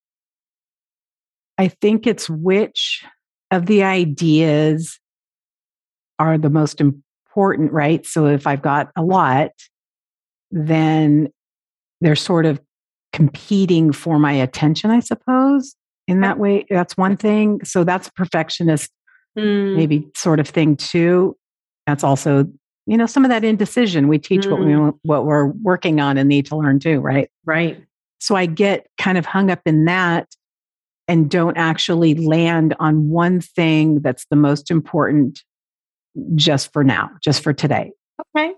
I 1.59 1.69
think 1.69 2.07
it's 2.07 2.29
which 2.29 3.05
of 3.51 3.67
the 3.67 3.83
ideas 3.83 4.99
are 6.19 6.39
the 6.39 6.51
most 6.51 6.81
important, 6.81 7.73
right? 7.73 8.05
So 8.07 8.27
if 8.27 8.47
I've 8.47 8.63
got 8.63 8.91
a 8.97 9.03
lot, 9.03 9.51
then 10.51 11.29
they're 12.01 12.17
sort 12.17 12.47
of 12.47 12.61
competing 13.13 13.93
for 13.93 14.19
my 14.19 14.33
attention, 14.33 14.91
I 14.91 15.01
suppose. 15.01 15.75
In 16.07 16.21
that 16.21 16.39
way, 16.39 16.67
that's 16.71 16.97
one 16.97 17.17
thing. 17.17 17.65
So 17.65 17.85
that's 17.85 18.09
a 18.09 18.13
perfectionist, 18.13 18.91
mm. 19.39 19.77
maybe 19.77 20.09
sort 20.17 20.41
of 20.41 20.49
thing 20.49 20.77
too. 20.77 21.37
That's 21.87 22.05
also 22.05 22.47
you 22.87 22.97
know 22.97 23.07
some 23.07 23.25
of 23.25 23.29
that 23.29 23.45
indecision 23.45 24.09
we 24.09 24.19
teach 24.19 24.43
mm. 24.43 24.51
what 24.51 24.61
we 24.61 24.67
mm. 24.67 24.99
what 25.03 25.25
we're 25.25 25.47
working 25.47 26.01
on 26.01 26.19
and 26.19 26.29
need 26.29 26.47
to 26.47 26.57
learn 26.57 26.79
too 26.79 27.01
right? 27.01 27.31
Right. 27.45 27.85
So 28.19 28.35
i 28.35 28.47
get 28.47 28.87
kind 28.99 29.17
of 29.19 29.27
hung 29.27 29.51
up 29.51 29.61
in 29.67 29.85
that 29.87 30.35
and 31.09 31.29
don't 31.29 31.57
actually 31.57 32.15
land 32.15 32.75
on 32.79 33.09
one 33.09 33.41
thing 33.41 34.01
that's 34.01 34.27
the 34.31 34.37
most 34.37 34.71
important 34.71 35.43
just 36.37 36.73
for 36.73 36.85
now 36.85 37.11
just 37.23 37.43
for 37.43 37.53
today. 37.53 37.93
Okay. 38.37 38.53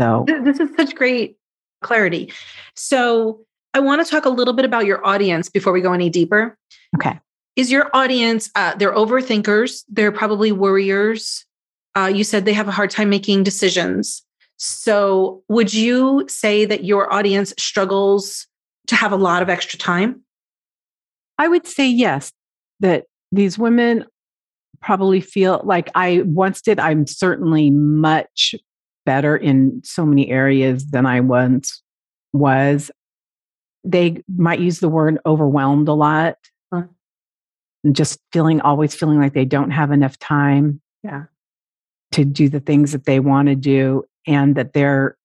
So 0.00 0.24
this 0.44 0.58
is 0.58 0.68
such 0.76 0.94
great 0.94 1.36
clarity. 1.82 2.32
So 2.74 3.44
i 3.74 3.80
want 3.80 4.04
to 4.04 4.10
talk 4.10 4.24
a 4.24 4.28
little 4.28 4.52
bit 4.52 4.64
about 4.64 4.84
your 4.84 5.04
audience 5.06 5.48
before 5.48 5.72
we 5.72 5.80
go 5.80 5.92
any 5.92 6.10
deeper. 6.10 6.58
Okay. 6.96 7.18
Is 7.54 7.70
your 7.70 7.90
audience 7.94 8.50
uh, 8.56 8.74
they're 8.74 8.94
overthinkers 8.94 9.84
they're 9.88 10.12
probably 10.12 10.52
worriers 10.52 11.44
uh, 11.96 12.10
you 12.12 12.24
said 12.24 12.44
they 12.44 12.52
have 12.52 12.68
a 12.68 12.72
hard 12.72 12.90
time 12.90 13.10
making 13.10 13.42
decisions. 13.42 14.22
So, 14.56 15.42
would 15.48 15.74
you 15.74 16.24
say 16.28 16.64
that 16.64 16.84
your 16.84 17.12
audience 17.12 17.52
struggles 17.58 18.46
to 18.86 18.94
have 18.94 19.12
a 19.12 19.16
lot 19.16 19.42
of 19.42 19.48
extra 19.48 19.78
time? 19.78 20.22
I 21.38 21.48
would 21.48 21.66
say 21.66 21.88
yes, 21.88 22.32
that 22.80 23.06
these 23.32 23.58
women 23.58 24.04
probably 24.80 25.20
feel 25.20 25.60
like 25.64 25.90
I 25.94 26.22
once 26.24 26.60
did. 26.60 26.78
I'm 26.78 27.06
certainly 27.06 27.70
much 27.70 28.54
better 29.04 29.36
in 29.36 29.80
so 29.84 30.04
many 30.04 30.30
areas 30.30 30.86
than 30.90 31.06
I 31.06 31.20
once 31.20 31.82
was. 32.32 32.90
They 33.84 34.22
might 34.36 34.60
use 34.60 34.80
the 34.80 34.88
word 34.88 35.18
overwhelmed 35.26 35.88
a 35.88 35.94
lot. 35.94 36.36
Huh. 36.72 36.84
Just 37.90 38.20
feeling, 38.32 38.60
always 38.60 38.94
feeling 38.94 39.18
like 39.18 39.34
they 39.34 39.44
don't 39.44 39.70
have 39.70 39.90
enough 39.90 40.18
time. 40.18 40.80
Yeah. 41.02 41.24
To 42.12 42.24
do 42.24 42.48
the 42.48 42.60
things 42.60 42.92
that 42.92 43.04
they 43.04 43.20
want 43.20 43.48
to 43.48 43.54
do 43.54 44.04
and 44.26 44.54
that 44.54 44.72
they're 44.72 45.16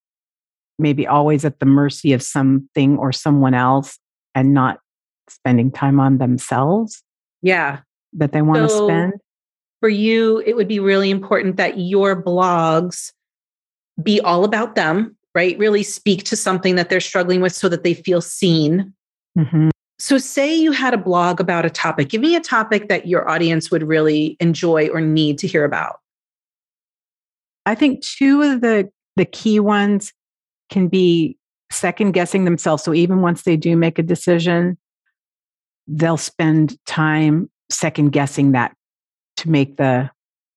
maybe 0.79 1.07
always 1.07 1.43
at 1.45 1.59
the 1.59 1.65
mercy 1.65 2.13
of 2.13 2.21
something 2.21 2.97
or 2.97 3.11
someone 3.11 3.53
else 3.53 3.99
and 4.35 4.53
not 4.53 4.79
spending 5.29 5.71
time 5.71 5.99
on 5.99 6.17
themselves. 6.17 7.03
Yeah. 7.41 7.79
That 8.13 8.31
they 8.31 8.41
want 8.41 8.69
so 8.69 8.87
to 8.87 8.93
spend. 8.93 9.13
For 9.79 9.89
you, 9.89 10.39
it 10.45 10.55
would 10.55 10.67
be 10.67 10.79
really 10.79 11.09
important 11.09 11.57
that 11.57 11.77
your 11.77 12.21
blogs 12.21 13.11
be 14.01 14.19
all 14.21 14.43
about 14.43 14.75
them, 14.75 15.15
right? 15.35 15.57
Really 15.57 15.83
speak 15.83 16.23
to 16.25 16.35
something 16.35 16.75
that 16.75 16.89
they're 16.89 16.99
struggling 16.99 17.41
with 17.41 17.53
so 17.53 17.69
that 17.69 17.83
they 17.83 17.93
feel 17.93 18.21
seen. 18.21 18.93
Mm-hmm. 19.37 19.69
So, 19.99 20.17
say 20.19 20.55
you 20.55 20.71
had 20.71 20.93
a 20.93 20.97
blog 20.97 21.39
about 21.39 21.65
a 21.65 21.69
topic. 21.69 22.09
Give 22.09 22.21
me 22.21 22.35
a 22.35 22.39
topic 22.39 22.87
that 22.89 23.07
your 23.07 23.27
audience 23.29 23.71
would 23.71 23.83
really 23.83 24.37
enjoy 24.39 24.89
or 24.89 25.01
need 25.01 25.39
to 25.39 25.47
hear 25.47 25.65
about. 25.65 25.99
I 27.67 27.75
think 27.75 28.01
two 28.01 28.41
of 28.41 28.61
the 28.61 28.89
the 29.17 29.25
key 29.25 29.59
ones 29.59 30.13
can 30.71 30.87
be 30.87 31.37
second 31.71 32.13
guessing 32.13 32.45
themselves. 32.45 32.83
So 32.83 32.93
even 32.93 33.21
once 33.21 33.43
they 33.43 33.57
do 33.57 33.75
make 33.75 33.99
a 33.99 34.03
decision, 34.03 34.77
they'll 35.85 36.17
spend 36.17 36.77
time 36.85 37.49
second 37.69 38.11
guessing 38.11 38.53
that 38.53 38.73
to 39.37 39.49
make 39.49 39.75
the 39.75 40.09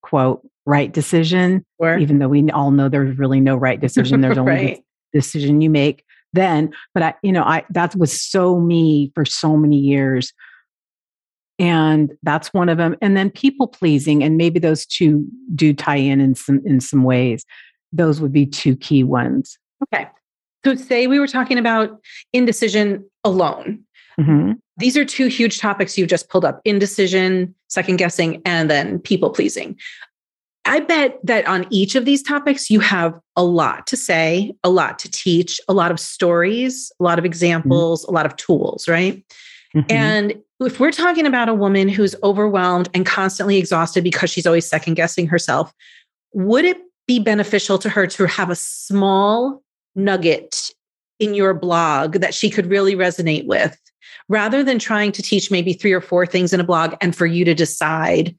quote 0.03 0.47
right 0.67 0.93
decision, 0.93 1.65
sure. 1.83 1.99
even 1.99 2.21
though 2.21 2.29
we 2.29 2.49
all 2.51 2.71
know 2.71 2.89
there's 2.89 3.19
really 3.19 3.41
no 3.41 3.57
right 3.57 3.81
decision. 3.81 4.21
There's 4.21 4.39
only 4.39 4.53
right. 4.53 4.85
decision 5.13 5.61
you 5.61 5.71
make 5.71 6.05
then. 6.33 6.73
But 6.95 7.03
I, 7.03 7.15
you 7.23 7.33
know, 7.33 7.43
I 7.43 7.65
that 7.71 7.97
was 7.97 8.21
so 8.21 8.61
me 8.61 9.11
for 9.17 9.25
so 9.25 9.57
many 9.57 9.79
years. 9.79 10.33
And 11.61 12.17
that's 12.23 12.53
one 12.55 12.71
of 12.71 12.79
them. 12.79 12.97
And 13.03 13.17
then 13.17 13.31
people 13.31 13.69
pleasing, 13.69 14.25
and 14.25 14.37
maybe 14.37 14.59
those 14.59 14.87
two 14.87 15.25
do 15.55 15.73
tie 15.75 15.97
in 15.97 16.19
in 16.21 16.35
some 16.35 16.63
in 16.65 16.81
some 16.81 17.05
ways. 17.05 17.45
Those 17.93 18.21
would 18.21 18.33
be 18.33 18.47
two 18.47 18.77
key 18.77 19.05
ones. 19.05 19.59
Okay. 19.85 20.09
So 20.65 20.75
say 20.75 21.07
we 21.07 21.19
were 21.19 21.27
talking 21.27 21.59
about 21.59 22.01
indecision 22.33 23.05
alone. 23.25 23.85
Mm-hmm. 24.19 24.53
These 24.79 24.97
are 24.97 25.05
two 25.05 25.27
huge 25.27 25.59
topics 25.59 25.99
you've 25.99 26.09
just 26.09 26.31
pulled 26.31 26.45
up 26.45 26.61
indecision, 26.65 27.55
second 27.69 27.97
guessing, 27.97 28.41
and 28.45 28.71
then 28.71 28.99
people 28.99 29.31
pleasing. 29.31 29.77
I 30.65 30.81
bet 30.81 31.19
that 31.25 31.47
on 31.47 31.67
each 31.71 31.95
of 31.95 32.05
these 32.05 32.23
topics, 32.23 32.71
you 32.71 32.81
have 32.81 33.19
a 33.37 33.43
lot 33.43 33.87
to 33.89 33.97
say, 33.97 34.53
a 34.63 34.71
lot 34.71 34.99
to 35.01 35.11
teach, 35.11 35.61
a 35.69 35.73
lot 35.73 35.91
of 35.91 35.99
stories, 35.99 36.93
a 37.01 37.03
lot 37.03 37.19
of 37.19 37.25
examples, 37.25 38.03
mm-hmm. 38.03 38.13
a 38.13 38.15
lot 38.15 38.27
of 38.27 38.37
tools, 38.37 38.89
right? 38.89 39.23
Mm-hmm. 39.75 39.93
And 39.93 40.43
if 40.61 40.81
we're 40.81 40.91
talking 40.91 41.27
about 41.27 41.49
a 41.49 41.55
woman 41.55 41.89
who's 41.89 42.15
overwhelmed 42.23 42.89
and 42.93 43.07
constantly 43.07 43.57
exhausted 43.57 44.05
because 44.05 44.31
she's 44.31 44.47
always 44.47 44.69
second 44.69 44.95
guessing 44.95 45.27
herself, 45.27 45.73
would 46.33 46.65
it 46.65 46.79
be 47.07 47.19
beneficial 47.19 47.79
to 47.79 47.89
her 47.89 48.07
to 48.07 48.27
have 48.27 48.51
a 48.51 48.57
small 48.57 49.63
nugget 49.95 50.71
in 51.19 51.35
your 51.35 51.55
blog 51.55 52.15
that 52.15 52.35
she 52.35 52.51
could 52.51 52.67
really 52.67 52.95
resonate 52.95 53.47
with 53.47 53.79
rather 54.29 54.63
than 54.63 54.79
trying 54.79 55.13
to 55.13 55.23
teach 55.23 55.51
maybe 55.51 55.73
three 55.73 55.93
or 55.93 56.01
four 56.01 56.27
things 56.27 56.53
in 56.53 56.61
a 56.61 56.65
blog 56.65 56.95
and 57.01 57.15
for 57.15 57.27
you 57.27 57.45
to 57.45 57.55
decide 57.55 58.35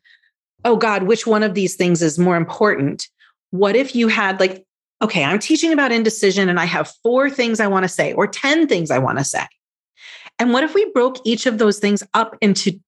oh 0.65 0.75
God, 0.75 1.03
which 1.03 1.25
one 1.25 1.43
of 1.43 1.53
these 1.53 1.75
things 1.75 2.01
is 2.01 2.19
more 2.19 2.35
important? 2.35 3.07
What 3.51 3.75
if 3.75 3.95
you 3.95 4.07
had 4.07 4.39
like, 4.39 4.63
okay, 5.01 5.23
I'm 5.23 5.39
teaching 5.39 5.73
about 5.73 5.91
indecision 5.91 6.49
and 6.49 6.59
I 6.59 6.65
have 6.65 6.93
four 7.03 7.29
things 7.29 7.59
I 7.59 7.67
want 7.67 7.83
to 7.83 7.89
say 7.89 8.13
or 8.13 8.27
10 8.27 8.67
things 8.67 8.91
I 8.91 8.99
want 8.99 9.17
to 9.17 9.23
say. 9.23 9.45
And 10.41 10.53
what 10.53 10.63
if 10.63 10.73
we 10.73 10.89
broke 10.89 11.17
each 11.23 11.45
of 11.45 11.59
those 11.59 11.77
things 11.77 12.01
up 12.15 12.35
into 12.41 12.79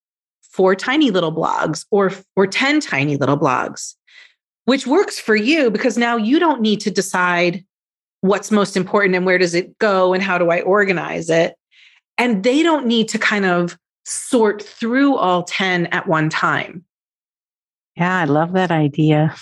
four 0.42 0.76
tiny 0.76 1.12
little 1.12 1.32
blogs 1.32 1.86
or, 1.92 2.12
or 2.36 2.48
10 2.48 2.80
tiny 2.80 3.16
little 3.16 3.38
blogs, 3.38 3.94
which 4.66 4.88
works 4.88 5.20
for 5.20 5.36
you 5.36 5.70
because 5.70 5.96
now 5.96 6.18
you 6.18 6.40
don't 6.40 6.62
need 6.62 6.80
to 6.80 6.90
decide 6.90 7.64
what's 8.22 8.50
most 8.50 8.76
important 8.76 9.16
and 9.16 9.24
where 9.24 9.38
does 9.38 9.54
it 9.54 9.78
go 9.78 10.14
and 10.14 10.24
how 10.24 10.40
do 10.40 10.50
I 10.50 10.62
organize 10.62 11.30
it. 11.30 11.54
And 12.18 12.44
they 12.44 12.64
don't 12.64 12.88
need 12.88 13.08
to 13.10 13.20
kind 13.20 13.46
of 13.46 13.78
sort 14.04 14.64
through 14.64 15.16
all 15.18 15.44
10 15.44 15.86
at 15.88 16.08
one 16.08 16.30
time. 16.30 16.84
Yeah, 17.96 18.18
I 18.18 18.26
love 18.26 18.54
that 18.54 18.72
idea. 18.72 19.36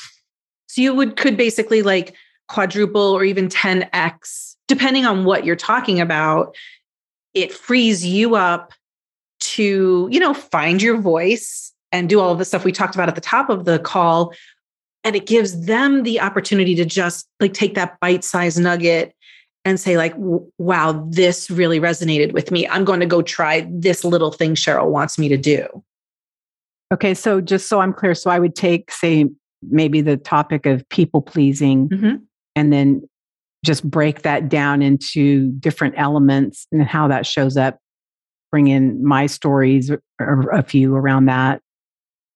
So 0.68 0.82
you 0.82 0.94
would 0.94 1.16
could 1.16 1.38
basically 1.38 1.82
like 1.82 2.14
quadruple 2.50 3.02
or 3.14 3.24
even 3.24 3.48
10x 3.48 4.58
depending 4.68 5.06
on 5.06 5.24
what 5.24 5.46
you're 5.46 5.56
talking 5.56 6.02
about. 6.02 6.58
It 7.34 7.52
frees 7.52 8.06
you 8.06 8.36
up 8.36 8.74
to, 9.42 10.08
you 10.12 10.20
know, 10.20 10.34
find 10.34 10.82
your 10.82 11.00
voice 11.00 11.74
and 11.92 12.08
do 12.08 12.20
all 12.20 12.32
of 12.32 12.38
the 12.38 12.46
stuff 12.46 12.64
we 12.64 12.72
talked 12.72 12.96
about 12.96 13.10
at 13.10 13.16
the 13.16 13.22
top 13.22 13.50
of 13.50 13.66
the 13.66 13.80
call. 13.80 14.34
And 15.04 15.16
it 15.16 15.26
gives 15.26 15.66
them 15.66 16.04
the 16.04 16.22
opportunity 16.22 16.76
to 16.76 16.86
just 16.86 17.28
like 17.40 17.54
take 17.54 17.76
that 17.76 18.00
bite-sized 18.00 18.60
nugget 18.60 19.16
and 19.66 19.80
say 19.80 19.98
like 19.98 20.14
wow 20.58 21.08
this 21.10 21.50
really 21.50 21.80
resonated 21.80 22.34
with 22.34 22.52
me. 22.52 22.68
I'm 22.68 22.86
going 22.86 23.00
to 23.00 23.06
go 23.06 23.22
try 23.22 23.68
this 23.70 24.04
little 24.04 24.32
thing 24.32 24.56
cheryl 24.56 24.90
wants 24.90 25.18
me 25.18 25.28
to 25.30 25.38
do. 25.38 25.84
Okay, 26.94 27.14
so 27.14 27.40
just 27.40 27.70
so 27.70 27.80
I'm 27.80 27.94
clear, 27.94 28.14
so 28.14 28.30
I 28.30 28.38
would 28.38 28.54
take, 28.54 28.92
say, 28.92 29.26
maybe 29.70 30.02
the 30.02 30.18
topic 30.18 30.66
of 30.66 30.88
people 30.90 31.22
pleasing 31.22 31.88
mm-hmm. 31.88 32.16
and 32.56 32.74
then 32.74 33.08
just 33.64 33.90
break 33.90 34.24
that 34.24 34.50
down 34.50 34.82
into 34.82 35.52
different 35.54 35.96
elements 35.98 36.68
and 36.72 36.84
how 36.84 37.08
that 37.08 37.26
shows 37.26 37.58
up. 37.58 37.80
Bring 38.52 38.68
in 38.68 39.04
my 39.06 39.28
stories 39.28 39.92
or 40.20 40.50
a 40.52 40.64
few 40.64 40.96
around 40.96 41.26
that. 41.26 41.62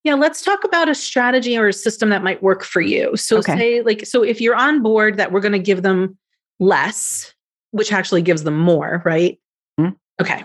Yeah, 0.04 0.14
let's 0.14 0.44
talk 0.44 0.64
about 0.64 0.88
a 0.88 0.94
strategy 0.94 1.58
or 1.58 1.68
a 1.68 1.74
system 1.74 2.10
that 2.10 2.24
might 2.24 2.44
work 2.44 2.64
for 2.64 2.80
you. 2.80 3.18
So, 3.18 3.40
okay. 3.40 3.58
say, 3.58 3.82
like, 3.82 4.06
so 4.06 4.22
if 4.22 4.40
you're 4.40 4.56
on 4.56 4.84
board 4.84 5.18
that 5.18 5.32
we're 5.32 5.40
going 5.40 5.52
to 5.52 5.60
give 5.60 5.82
them 5.82 6.18
less, 6.60 7.34
which 7.72 7.92
actually 7.92 8.22
gives 8.22 8.44
them 8.44 8.58
more, 8.58 9.02
right? 9.04 9.40
Mm-hmm. 9.80 9.94
Okay. 10.22 10.44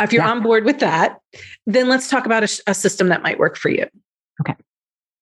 If 0.00 0.12
you're 0.12 0.22
yeah. 0.22 0.30
on 0.30 0.42
board 0.42 0.64
with 0.64 0.80
that, 0.80 1.18
then 1.66 1.88
let's 1.88 2.08
talk 2.10 2.26
about 2.26 2.44
a, 2.44 2.62
a 2.66 2.74
system 2.74 3.08
that 3.08 3.22
might 3.22 3.38
work 3.38 3.56
for 3.56 3.70
you. 3.70 3.86
Okay. 4.42 4.54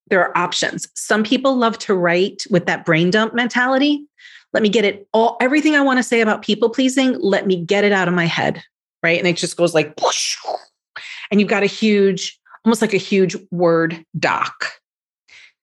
There 0.09 0.23
are 0.23 0.37
options. 0.37 0.87
Some 0.95 1.23
people 1.23 1.55
love 1.55 1.77
to 1.79 1.95
write 1.95 2.43
with 2.49 2.65
that 2.65 2.85
brain 2.85 3.09
dump 3.09 3.33
mentality. 3.33 4.05
Let 4.53 4.63
me 4.63 4.69
get 4.69 4.85
it 4.85 5.07
all, 5.13 5.37
everything 5.39 5.75
I 5.75 5.81
want 5.81 5.97
to 5.99 6.03
say 6.03 6.21
about 6.21 6.41
people 6.41 6.69
pleasing, 6.69 7.19
let 7.19 7.45
me 7.45 7.63
get 7.63 7.83
it 7.83 7.91
out 7.91 8.07
of 8.07 8.13
my 8.13 8.25
head. 8.25 8.63
Right. 9.03 9.17
And 9.17 9.27
it 9.27 9.37
just 9.37 9.55
goes 9.55 9.73
like, 9.73 9.93
whoosh, 10.01 10.37
and 11.31 11.39
you've 11.39 11.49
got 11.49 11.63
a 11.63 11.67
huge, 11.67 12.39
almost 12.65 12.81
like 12.81 12.93
a 12.93 12.97
huge 12.97 13.35
word 13.51 14.03
doc. 14.17 14.71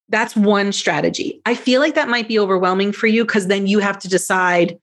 That's 0.09 0.37
one 0.37 0.73
strategy. 0.73 1.43
I 1.45 1.55
feel 1.55 1.81
like 1.81 1.95
that 1.97 2.09
might 2.09 2.29
be 2.29 2.39
overwhelming 2.39 2.93
for 2.93 3.09
you 3.09 3.25
because 3.25 3.49
then 3.49 3.67
you 3.67 3.81
have 3.81 3.99
to 3.99 4.09
decide 4.09 4.79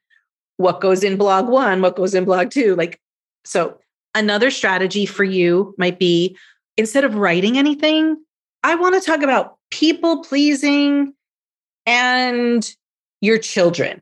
what 0.57 0.81
goes 0.81 1.03
in 1.03 1.17
blog 1.17 1.47
one, 1.47 1.81
what 1.81 1.95
goes 1.95 2.13
in 2.13 2.25
blog 2.25 2.51
two. 2.51 2.75
Like 2.75 2.99
so, 3.45 3.79
another 4.13 4.51
strategy 4.51 5.05
for 5.05 5.23
you 5.23 5.73
might 5.77 5.97
be 5.97 6.37
instead 6.77 7.03
of 7.03 7.15
writing 7.15 7.57
anything, 7.57 8.17
I 8.63 8.75
want 8.75 8.95
to 8.95 9.01
talk 9.01 9.21
about 9.21 9.57
people 9.71 10.23
pleasing 10.23 11.13
and 11.85 12.69
your 13.23 13.37
children. 13.37 14.01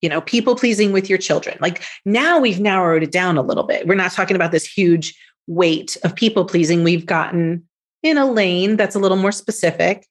You 0.00 0.08
know, 0.08 0.20
people 0.20 0.56
pleasing 0.56 0.92
with 0.92 1.08
your 1.08 1.18
children. 1.18 1.56
Like 1.60 1.84
now 2.04 2.40
we've 2.40 2.58
narrowed 2.58 3.04
it 3.04 3.12
down 3.12 3.36
a 3.36 3.42
little 3.42 3.62
bit. 3.62 3.86
We're 3.86 3.94
not 3.94 4.12
talking 4.12 4.34
about 4.34 4.50
this 4.50 4.64
huge 4.64 5.14
weight 5.46 5.96
of 6.02 6.14
people 6.16 6.44
pleasing. 6.44 6.82
We've 6.82 7.06
gotten 7.06 7.68
in 8.02 8.18
a 8.18 8.26
lane 8.26 8.76
that's 8.76 8.96
a 8.96 8.98
little 8.98 9.16
more 9.16 9.30
specific. 9.30 10.06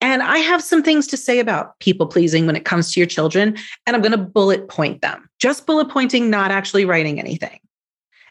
And 0.00 0.22
I 0.22 0.38
have 0.38 0.62
some 0.62 0.82
things 0.82 1.06
to 1.08 1.16
say 1.16 1.40
about 1.40 1.78
people 1.80 2.06
pleasing 2.06 2.46
when 2.46 2.56
it 2.56 2.64
comes 2.64 2.92
to 2.92 3.00
your 3.00 3.06
children. 3.06 3.56
And 3.86 3.96
I'm 3.96 4.02
going 4.02 4.12
to 4.12 4.18
bullet 4.18 4.68
point 4.68 5.00
them, 5.00 5.28
just 5.40 5.66
bullet 5.66 5.88
pointing, 5.88 6.30
not 6.30 6.50
actually 6.50 6.84
writing 6.84 7.18
anything. 7.18 7.58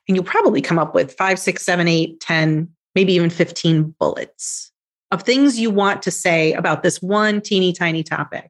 And 0.08 0.16
you'll 0.16 0.24
probably 0.24 0.62
come 0.62 0.80
up 0.80 0.94
with 0.94 1.13
five 1.13 1.40
six 1.40 1.63
seven 1.63 1.88
eight 1.88 2.20
ten 2.20 2.70
maybe 2.96 3.13
even 3.13 3.30
15 3.30 3.96
bullets 4.00 4.72
of 5.12 5.24
things 5.24 5.60
you 5.60 5.70
want 5.70 6.02
to 6.04 6.12
say 6.12 6.54
about 6.54 6.84
this 6.84 7.02
one 7.02 7.42
teeny 7.42 7.74
tiny 7.74 8.04
topic. 8.04 8.50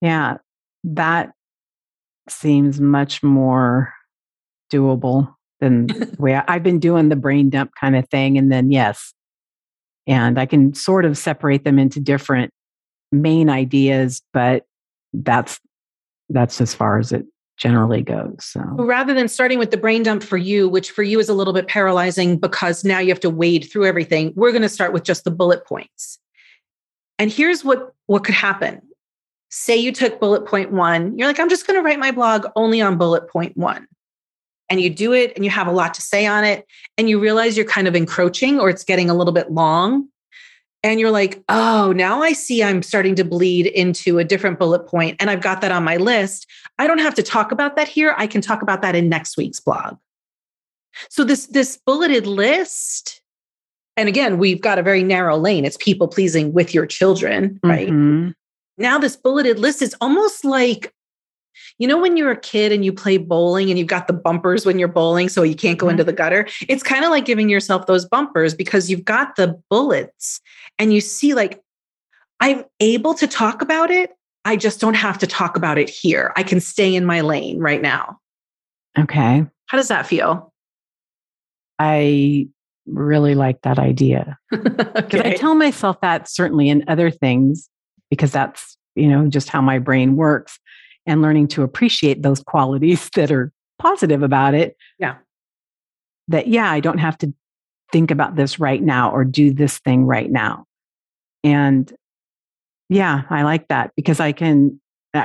Yeah, 0.00 0.38
that 0.84 1.32
seems 2.28 2.80
much 2.80 3.22
more 3.22 3.92
doable 4.72 5.34
than 5.60 5.86
the 5.86 6.16
way 6.18 6.36
I, 6.36 6.44
I've 6.48 6.62
been 6.62 6.78
doing 6.78 7.08
the 7.08 7.16
brain 7.16 7.50
dump 7.50 7.72
kind 7.78 7.96
of 7.96 8.08
thing. 8.08 8.38
And 8.38 8.50
then, 8.52 8.70
yes, 8.70 9.12
and 10.06 10.38
I 10.38 10.46
can 10.46 10.74
sort 10.74 11.04
of 11.04 11.18
separate 11.18 11.64
them 11.64 11.78
into 11.78 12.00
different 12.00 12.52
main 13.12 13.50
ideas, 13.50 14.22
but 14.32 14.64
that's 15.12 15.60
that's 16.30 16.60
as 16.60 16.74
far 16.74 16.98
as 16.98 17.12
it 17.12 17.24
generally 17.56 18.02
goes. 18.02 18.36
So 18.40 18.60
rather 18.60 19.14
than 19.14 19.28
starting 19.28 19.58
with 19.58 19.70
the 19.70 19.76
brain 19.76 20.02
dump 20.02 20.22
for 20.22 20.36
you, 20.36 20.68
which 20.68 20.90
for 20.90 21.02
you 21.02 21.18
is 21.18 21.28
a 21.28 21.34
little 21.34 21.52
bit 21.52 21.66
paralyzing 21.66 22.38
because 22.38 22.84
now 22.84 22.98
you 23.00 23.08
have 23.08 23.20
to 23.20 23.30
wade 23.30 23.68
through 23.70 23.86
everything, 23.86 24.32
we're 24.36 24.52
going 24.52 24.62
to 24.62 24.68
start 24.68 24.92
with 24.92 25.02
just 25.02 25.24
the 25.24 25.30
bullet 25.30 25.66
points. 25.66 26.18
And 27.18 27.30
here's 27.30 27.64
what 27.64 27.92
what 28.06 28.24
could 28.24 28.34
happen. 28.34 28.80
Say 29.50 29.76
you 29.76 29.92
took 29.92 30.20
bullet 30.20 30.46
point 30.46 30.72
1, 30.72 31.18
you're 31.18 31.28
like 31.28 31.40
I'm 31.40 31.48
just 31.48 31.66
going 31.66 31.78
to 31.78 31.82
write 31.82 31.98
my 31.98 32.10
blog 32.10 32.46
only 32.56 32.80
on 32.80 32.98
bullet 32.98 33.28
point 33.28 33.56
1. 33.56 33.86
And 34.70 34.80
you 34.80 34.90
do 34.90 35.14
it 35.14 35.32
and 35.34 35.44
you 35.44 35.50
have 35.50 35.66
a 35.66 35.72
lot 35.72 35.94
to 35.94 36.02
say 36.02 36.26
on 36.26 36.44
it 36.44 36.66
and 36.98 37.08
you 37.08 37.18
realize 37.18 37.56
you're 37.56 37.64
kind 37.64 37.88
of 37.88 37.96
encroaching 37.96 38.60
or 38.60 38.68
it's 38.68 38.84
getting 38.84 39.08
a 39.08 39.14
little 39.14 39.32
bit 39.32 39.50
long 39.50 40.08
and 40.82 41.00
you're 41.00 41.10
like, 41.10 41.42
oh, 41.48 41.92
now 41.96 42.22
I 42.22 42.32
see 42.32 42.62
I'm 42.62 42.82
starting 42.82 43.14
to 43.16 43.24
bleed 43.24 43.66
into 43.66 44.18
a 44.18 44.24
different 44.24 44.58
bullet 44.58 44.86
point, 44.86 45.16
and 45.18 45.28
I've 45.28 45.40
got 45.40 45.60
that 45.60 45.72
on 45.72 45.82
my 45.84 45.96
list. 45.96 46.46
I 46.78 46.86
don't 46.86 47.00
have 47.00 47.14
to 47.16 47.22
talk 47.22 47.50
about 47.50 47.76
that 47.76 47.88
here. 47.88 48.14
I 48.16 48.26
can 48.26 48.40
talk 48.40 48.62
about 48.62 48.82
that 48.82 48.94
in 48.94 49.08
next 49.08 49.36
week's 49.36 49.60
blog. 49.60 49.96
So 51.08 51.24
this 51.24 51.46
this 51.46 51.76
bulleted 51.76 52.26
list, 52.26 53.20
and 53.96 54.08
again, 54.08 54.38
we've 54.38 54.60
got 54.60 54.78
a 54.78 54.82
very 54.82 55.02
narrow 55.02 55.36
lane. 55.36 55.64
It's 55.64 55.76
people 55.78 56.06
pleasing 56.06 56.52
with 56.52 56.72
your 56.72 56.86
children, 56.86 57.58
right? 57.64 57.88
Mm-hmm. 57.88 58.30
Now 58.78 58.98
this 58.98 59.16
bulleted 59.16 59.58
list 59.58 59.82
is 59.82 59.94
almost 60.00 60.44
like 60.44 60.94
you 61.78 61.86
know, 61.86 61.98
when 61.98 62.16
you're 62.16 62.30
a 62.30 62.40
kid 62.40 62.72
and 62.72 62.84
you 62.84 62.92
play 62.92 63.16
bowling 63.18 63.70
and 63.70 63.78
you've 63.78 63.88
got 63.88 64.06
the 64.06 64.12
bumpers 64.12 64.66
when 64.66 64.78
you're 64.78 64.88
bowling, 64.88 65.28
so 65.28 65.42
you 65.42 65.54
can't 65.54 65.78
go 65.78 65.86
mm-hmm. 65.86 65.92
into 65.92 66.04
the 66.04 66.12
gutter. 66.12 66.46
It's 66.68 66.82
kind 66.82 67.04
of 67.04 67.10
like 67.10 67.24
giving 67.24 67.48
yourself 67.48 67.86
those 67.86 68.04
bumpers 68.04 68.54
because 68.54 68.90
you've 68.90 69.04
got 69.04 69.36
the 69.36 69.60
bullets 69.70 70.40
and 70.78 70.92
you 70.92 71.00
see, 71.00 71.34
like, 71.34 71.60
I'm 72.40 72.64
able 72.80 73.14
to 73.14 73.26
talk 73.26 73.62
about 73.62 73.90
it. 73.90 74.12
I 74.44 74.56
just 74.56 74.80
don't 74.80 74.94
have 74.94 75.18
to 75.18 75.26
talk 75.26 75.56
about 75.56 75.78
it 75.78 75.90
here. 75.90 76.32
I 76.36 76.42
can 76.42 76.60
stay 76.60 76.94
in 76.94 77.04
my 77.04 77.20
lane 77.20 77.58
right 77.58 77.82
now. 77.82 78.18
Okay. 78.98 79.44
How 79.66 79.76
does 79.76 79.88
that 79.88 80.06
feel? 80.06 80.52
I 81.78 82.48
really 82.86 83.34
like 83.34 83.62
that 83.62 83.78
idea. 83.78 84.38
Because 84.50 85.20
okay. 85.20 85.32
I 85.32 85.34
tell 85.36 85.54
myself 85.54 86.00
that 86.00 86.28
certainly 86.28 86.68
in 86.68 86.84
other 86.88 87.10
things, 87.10 87.68
because 88.10 88.32
that's, 88.32 88.76
you 88.94 89.08
know, 89.08 89.26
just 89.28 89.48
how 89.48 89.60
my 89.60 89.78
brain 89.78 90.16
works 90.16 90.58
and 91.06 91.22
learning 91.22 91.48
to 91.48 91.62
appreciate 91.62 92.22
those 92.22 92.42
qualities 92.42 93.08
that 93.14 93.30
are 93.30 93.52
positive 93.78 94.22
about 94.22 94.54
it. 94.54 94.76
Yeah. 94.98 95.16
That, 96.28 96.46
yeah, 96.46 96.70
I 96.70 96.80
don't 96.80 96.98
have 96.98 97.16
to 97.18 97.32
think 97.90 98.10
about 98.10 98.36
this 98.36 98.58
right 98.58 98.82
now 98.82 99.10
or 99.10 99.24
do 99.24 99.52
this 99.52 99.78
thing 99.78 100.04
right 100.04 100.30
now. 100.30 100.66
And 101.42 101.90
yeah, 102.88 103.22
I 103.30 103.42
like 103.42 103.68
that 103.68 103.92
because 103.96 104.20
I 104.20 104.32
can, 104.32 104.80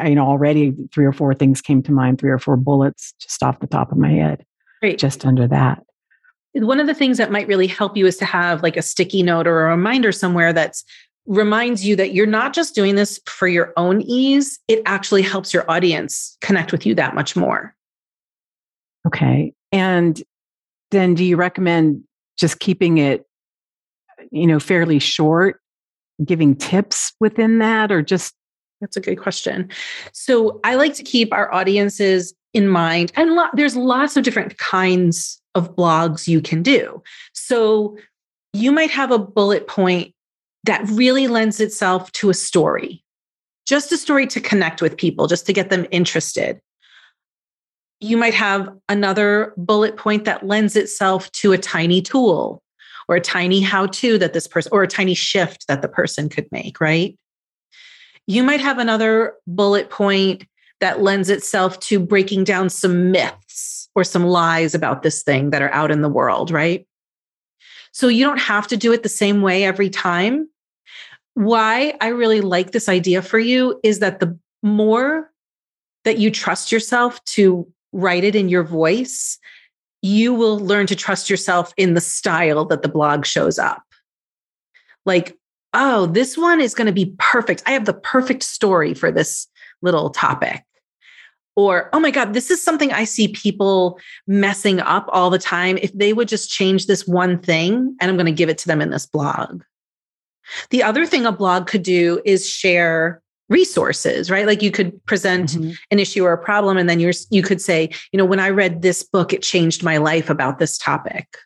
you 0.05 0.15
know, 0.15 0.25
already 0.25 0.73
three 0.93 1.05
or 1.05 1.11
four 1.11 1.33
things 1.33 1.61
came 1.61 1.83
to 1.83 1.91
mind, 1.91 2.19
three 2.19 2.31
or 2.31 2.39
four 2.39 2.55
bullets 2.55 3.13
just 3.19 3.43
off 3.43 3.59
the 3.59 3.67
top 3.67 3.91
of 3.91 3.97
my 3.97 4.11
head, 4.11 4.45
Great. 4.81 4.97
just 4.97 5.25
under 5.25 5.47
that. 5.47 5.83
One 6.53 6.79
of 6.79 6.87
the 6.87 6.93
things 6.93 7.17
that 7.17 7.31
might 7.31 7.47
really 7.47 7.67
help 7.67 7.97
you 7.97 8.05
is 8.05 8.17
to 8.17 8.25
have 8.25 8.61
like 8.63 8.77
a 8.77 8.81
sticky 8.81 9.23
note 9.23 9.47
or 9.47 9.65
a 9.65 9.71
reminder 9.71 10.11
somewhere 10.11 10.53
that's 10.53 10.85
reminds 11.25 11.85
you 11.85 11.95
that 11.95 12.13
you're 12.13 12.25
not 12.25 12.53
just 12.53 12.75
doing 12.75 12.95
this 12.95 13.19
for 13.25 13.47
your 13.47 13.73
own 13.77 14.01
ease, 14.01 14.59
it 14.67 14.81
actually 14.85 15.21
helps 15.21 15.53
your 15.53 15.69
audience 15.69 16.37
connect 16.41 16.71
with 16.71 16.85
you 16.85 16.93
that 16.95 17.15
much 17.15 17.35
more. 17.35 17.75
Okay. 19.07 19.53
And 19.71 20.21
then 20.91 21.13
do 21.13 21.23
you 21.23 21.35
recommend 21.35 22.03
just 22.37 22.59
keeping 22.59 22.97
it, 22.97 23.25
you 24.31 24.47
know, 24.47 24.59
fairly 24.59 24.99
short, 24.99 25.59
giving 26.23 26.55
tips 26.55 27.13
within 27.19 27.59
that, 27.59 27.91
or 27.91 28.01
just? 28.01 28.33
That's 28.81 28.97
a 28.97 29.01
good 29.01 29.15
question. 29.15 29.69
So 30.11 30.59
I 30.65 30.75
like 30.75 30.93
to 30.95 31.03
keep 31.03 31.31
our 31.33 31.53
audiences 31.53 32.33
in 32.53 32.67
mind, 32.67 33.11
and 33.15 33.33
lo- 33.35 33.49
there's 33.53 33.75
lots 33.75 34.17
of 34.17 34.23
different 34.23 34.57
kinds 34.57 35.41
of 35.55 35.75
blogs 35.75 36.27
you 36.27 36.41
can 36.41 36.61
do. 36.61 37.01
So 37.33 37.97
you 38.53 38.71
might 38.71 38.91
have 38.91 39.11
a 39.11 39.19
bullet 39.19 39.67
point 39.67 40.12
that 40.63 40.83
really 40.87 41.27
lends 41.27 41.59
itself 41.59 42.11
to 42.13 42.29
a 42.29 42.33
story, 42.33 43.03
just 43.65 43.91
a 43.91 43.97
story 43.97 44.27
to 44.27 44.39
connect 44.39 44.81
with 44.81 44.97
people, 44.97 45.27
just 45.27 45.45
to 45.45 45.53
get 45.53 45.69
them 45.69 45.85
interested. 45.91 46.59
You 47.99 48.17
might 48.17 48.33
have 48.33 48.69
another 48.89 49.53
bullet 49.57 49.97
point 49.97 50.25
that 50.25 50.45
lends 50.45 50.75
itself 50.75 51.31
to 51.33 51.53
a 51.53 51.57
tiny 51.57 52.01
tool 52.01 52.61
or 53.07 53.15
a 53.15 53.21
tiny 53.21 53.61
how 53.61 53.85
to 53.87 54.17
that 54.17 54.33
this 54.33 54.47
person, 54.47 54.69
or 54.73 54.83
a 54.83 54.87
tiny 54.87 55.13
shift 55.13 55.67
that 55.67 55.81
the 55.81 55.87
person 55.87 56.29
could 56.29 56.47
make, 56.51 56.79
right? 56.79 57.17
You 58.27 58.43
might 58.43 58.61
have 58.61 58.77
another 58.77 59.33
bullet 59.47 59.89
point 59.89 60.45
that 60.79 61.01
lends 61.01 61.29
itself 61.29 61.79
to 61.81 61.99
breaking 61.99 62.45
down 62.45 62.69
some 62.69 63.11
myths 63.11 63.89
or 63.95 64.03
some 64.03 64.25
lies 64.25 64.73
about 64.73 65.03
this 65.03 65.23
thing 65.23 65.49
that 65.49 65.61
are 65.61 65.73
out 65.73 65.91
in 65.91 66.01
the 66.01 66.09
world, 66.09 66.51
right? 66.51 66.87
So 67.91 68.07
you 68.07 68.25
don't 68.25 68.39
have 68.39 68.67
to 68.67 68.77
do 68.77 68.91
it 68.91 69.03
the 69.03 69.09
same 69.09 69.41
way 69.41 69.65
every 69.65 69.89
time 69.89 70.49
why 71.35 71.95
I 72.01 72.07
really 72.09 72.41
like 72.41 72.71
this 72.71 72.89
idea 72.89 73.21
for 73.21 73.39
you 73.39 73.79
is 73.83 73.99
that 73.99 74.19
the 74.19 74.37
more 74.61 75.31
that 76.03 76.17
you 76.17 76.29
trust 76.29 76.71
yourself 76.71 77.23
to 77.25 77.67
write 77.91 78.23
it 78.23 78.35
in 78.35 78.49
your 78.49 78.63
voice, 78.63 79.39
you 80.01 80.33
will 80.33 80.59
learn 80.59 80.85
to 80.87 80.95
trust 80.95 81.29
yourself 81.29 81.73
in 81.77 81.93
the 81.93 82.01
style 82.01 82.65
that 82.65 82.81
the 82.81 82.89
blog 82.89 83.25
shows 83.25 83.57
up. 83.57 83.83
Like, 85.05 85.37
oh, 85.73 86.07
this 86.07 86.37
one 86.37 86.61
is 86.61 86.75
going 86.75 86.87
to 86.87 86.93
be 86.93 87.13
perfect. 87.17 87.63
I 87.65 87.71
have 87.71 87.85
the 87.85 87.93
perfect 87.93 88.43
story 88.43 88.93
for 88.93 89.11
this 89.11 89.47
little 89.81 90.09
topic. 90.09 90.63
Or, 91.55 91.89
oh 91.93 91.99
my 91.99 92.09
God, 92.09 92.33
this 92.33 92.49
is 92.49 92.63
something 92.63 92.91
I 92.91 93.03
see 93.03 93.27
people 93.27 93.99
messing 94.25 94.79
up 94.79 95.07
all 95.09 95.29
the 95.29 95.37
time. 95.37 95.77
If 95.81 95.93
they 95.93 96.11
would 96.11 96.27
just 96.27 96.49
change 96.49 96.87
this 96.87 97.07
one 97.07 97.39
thing, 97.39 97.95
and 98.01 98.09
I'm 98.09 98.17
going 98.17 98.25
to 98.25 98.31
give 98.31 98.49
it 98.49 98.57
to 98.59 98.67
them 98.67 98.81
in 98.81 98.89
this 98.89 99.05
blog. 99.05 99.61
The 100.69 100.83
other 100.83 101.05
thing 101.05 101.25
a 101.25 101.31
blog 101.31 101.67
could 101.67 101.83
do 101.83 102.21
is 102.25 102.49
share 102.49 103.21
resources 103.49 104.31
right 104.31 104.47
like 104.47 104.61
you 104.61 104.71
could 104.71 105.05
present 105.05 105.51
mm-hmm. 105.51 105.71
an 105.91 105.99
issue 105.99 106.23
or 106.23 106.31
a 106.31 106.43
problem 106.43 106.77
and 106.77 106.89
then 106.89 106.99
you're 106.99 107.13
you 107.29 107.43
could 107.43 107.61
say 107.61 107.89
you 108.11 108.17
know 108.17 108.25
when 108.25 108.39
i 108.39 108.49
read 108.49 108.81
this 108.81 109.03
book 109.03 109.33
it 109.33 109.41
changed 109.41 109.83
my 109.83 109.97
life 109.97 110.29
about 110.29 110.59
this 110.59 110.77
topic 110.77 111.37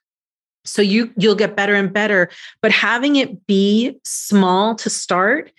so 0.63 0.81
you 0.81 1.11
you'll 1.17 1.35
get 1.35 1.55
better 1.55 1.73
and 1.73 1.91
better 1.91 2.29
but 2.61 2.71
having 2.71 3.15
it 3.15 3.45
be 3.47 3.97
small 4.05 4.75
to 4.75 4.91
start 4.91 5.51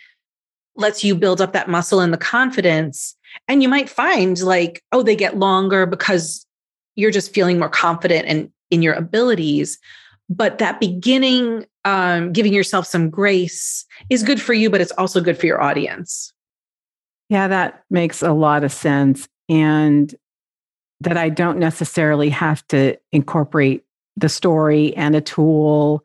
lets 0.76 1.02
you 1.02 1.14
build 1.14 1.40
up 1.40 1.52
that 1.52 1.68
muscle 1.68 2.00
and 2.00 2.12
the 2.12 2.18
confidence 2.18 3.16
and 3.48 3.60
you 3.60 3.68
might 3.68 3.90
find 3.90 4.40
like 4.40 4.82
oh 4.92 5.02
they 5.02 5.16
get 5.16 5.38
longer 5.38 5.86
because 5.86 6.46
you're 6.94 7.10
just 7.10 7.34
feeling 7.34 7.58
more 7.58 7.68
confident 7.68 8.26
and 8.26 8.50
in 8.70 8.80
your 8.80 8.94
abilities 8.94 9.78
but 10.28 10.58
that 10.58 10.80
beginning 10.80 11.66
um, 11.84 12.32
giving 12.32 12.52
yourself 12.52 12.86
some 12.86 13.08
grace 13.08 13.86
is 14.10 14.22
good 14.22 14.40
for 14.40 14.52
you 14.52 14.70
but 14.70 14.80
it's 14.80 14.92
also 14.92 15.20
good 15.20 15.38
for 15.38 15.46
your 15.46 15.62
audience. 15.62 16.32
Yeah 17.28 17.48
that 17.48 17.84
makes 17.90 18.22
a 18.22 18.32
lot 18.32 18.64
of 18.64 18.72
sense 18.72 19.28
and 19.48 20.14
that 21.00 21.16
i 21.16 21.28
don't 21.28 21.58
necessarily 21.58 22.28
have 22.28 22.66
to 22.68 22.96
incorporate 23.12 23.84
the 24.16 24.28
story 24.28 24.94
and 24.96 25.14
a 25.14 25.20
tool 25.20 26.04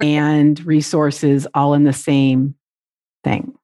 and 0.00 0.64
resources 0.66 1.46
all 1.54 1.72
in 1.74 1.84
the 1.84 1.92
same 1.92 2.54
thing. 3.22 3.54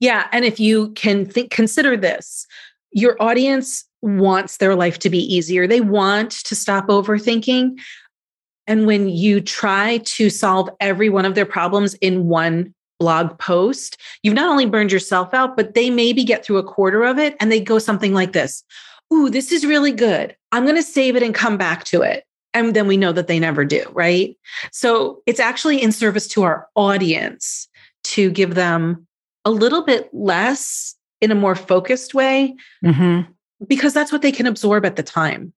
Yeah 0.00 0.26
and 0.32 0.44
if 0.44 0.58
you 0.58 0.90
can 0.90 1.24
think 1.24 1.50
consider 1.50 1.96
this 1.96 2.46
your 2.94 3.20
audience 3.20 3.84
wants 4.04 4.58
their 4.58 4.76
life 4.76 4.98
to 5.00 5.10
be 5.10 5.18
easier. 5.18 5.66
They 5.66 5.80
want 5.80 6.30
to 6.30 6.54
stop 6.54 6.86
overthinking 6.88 7.78
and 8.66 8.86
when 8.86 9.08
you 9.08 9.40
try 9.40 9.98
to 9.98 10.30
solve 10.30 10.70
every 10.80 11.08
one 11.08 11.24
of 11.24 11.34
their 11.34 11.46
problems 11.46 11.94
in 11.94 12.28
one 12.28 12.74
blog 12.98 13.38
post, 13.38 14.00
you've 14.22 14.34
not 14.34 14.48
only 14.48 14.66
burned 14.66 14.92
yourself 14.92 15.34
out, 15.34 15.56
but 15.56 15.74
they 15.74 15.90
maybe 15.90 16.24
get 16.24 16.44
through 16.44 16.58
a 16.58 16.64
quarter 16.64 17.04
of 17.04 17.18
it 17.18 17.36
and 17.40 17.50
they 17.50 17.60
go 17.60 17.78
something 17.78 18.14
like 18.14 18.32
this 18.32 18.64
Ooh, 19.12 19.28
this 19.28 19.52
is 19.52 19.66
really 19.66 19.92
good. 19.92 20.34
I'm 20.50 20.64
going 20.64 20.76
to 20.76 20.82
save 20.82 21.14
it 21.14 21.22
and 21.22 21.34
come 21.34 21.56
back 21.56 21.84
to 21.84 22.02
it. 22.02 22.24
And 22.54 22.74
then 22.74 22.86
we 22.86 22.96
know 22.96 23.12
that 23.12 23.26
they 23.26 23.38
never 23.38 23.64
do, 23.64 23.84
right? 23.92 24.36
So 24.72 25.22
it's 25.26 25.40
actually 25.40 25.82
in 25.82 25.92
service 25.92 26.26
to 26.28 26.42
our 26.42 26.68
audience 26.74 27.68
to 28.04 28.30
give 28.30 28.54
them 28.54 29.06
a 29.44 29.50
little 29.50 29.84
bit 29.84 30.08
less 30.12 30.94
in 31.20 31.30
a 31.30 31.34
more 31.34 31.54
focused 31.54 32.14
way 32.14 32.56
mm-hmm. 32.84 33.30
because 33.66 33.92
that's 33.92 34.10
what 34.10 34.22
they 34.22 34.32
can 34.32 34.46
absorb 34.46 34.84
at 34.86 34.96
the 34.96 35.02
time 35.02 35.52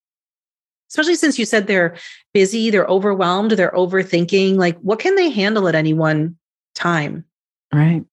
especially 0.90 1.16
since 1.16 1.38
you 1.38 1.46
said 1.46 1.68
they're 1.68 1.96
busy, 2.34 2.70
they're 2.70 2.86
overwhelmed, 2.86 3.52
they're 3.52 3.72
overthinking. 3.72 4.58
Like, 4.58 4.78
what 4.80 5.00
can 5.00 5.16
they 5.16 5.30
handle 5.30 5.68
at 5.68 5.76
any 5.76 5.94
one 5.94 6.38
time? 6.76 7.26
Right. 7.74 8.04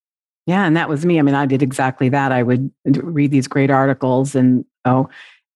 Yeah. 0.46 0.66
And 0.66 0.76
that 0.76 0.88
was 0.88 1.06
me. 1.06 1.18
I 1.18 1.22
mean, 1.22 1.34
I 1.34 1.46
did 1.46 1.62
exactly 1.62 2.08
that. 2.10 2.32
I 2.32 2.42
would 2.42 2.70
read 2.84 3.30
these 3.30 3.48
great 3.48 3.70
articles 3.70 4.34
and, 4.34 4.64
oh, 4.84 5.08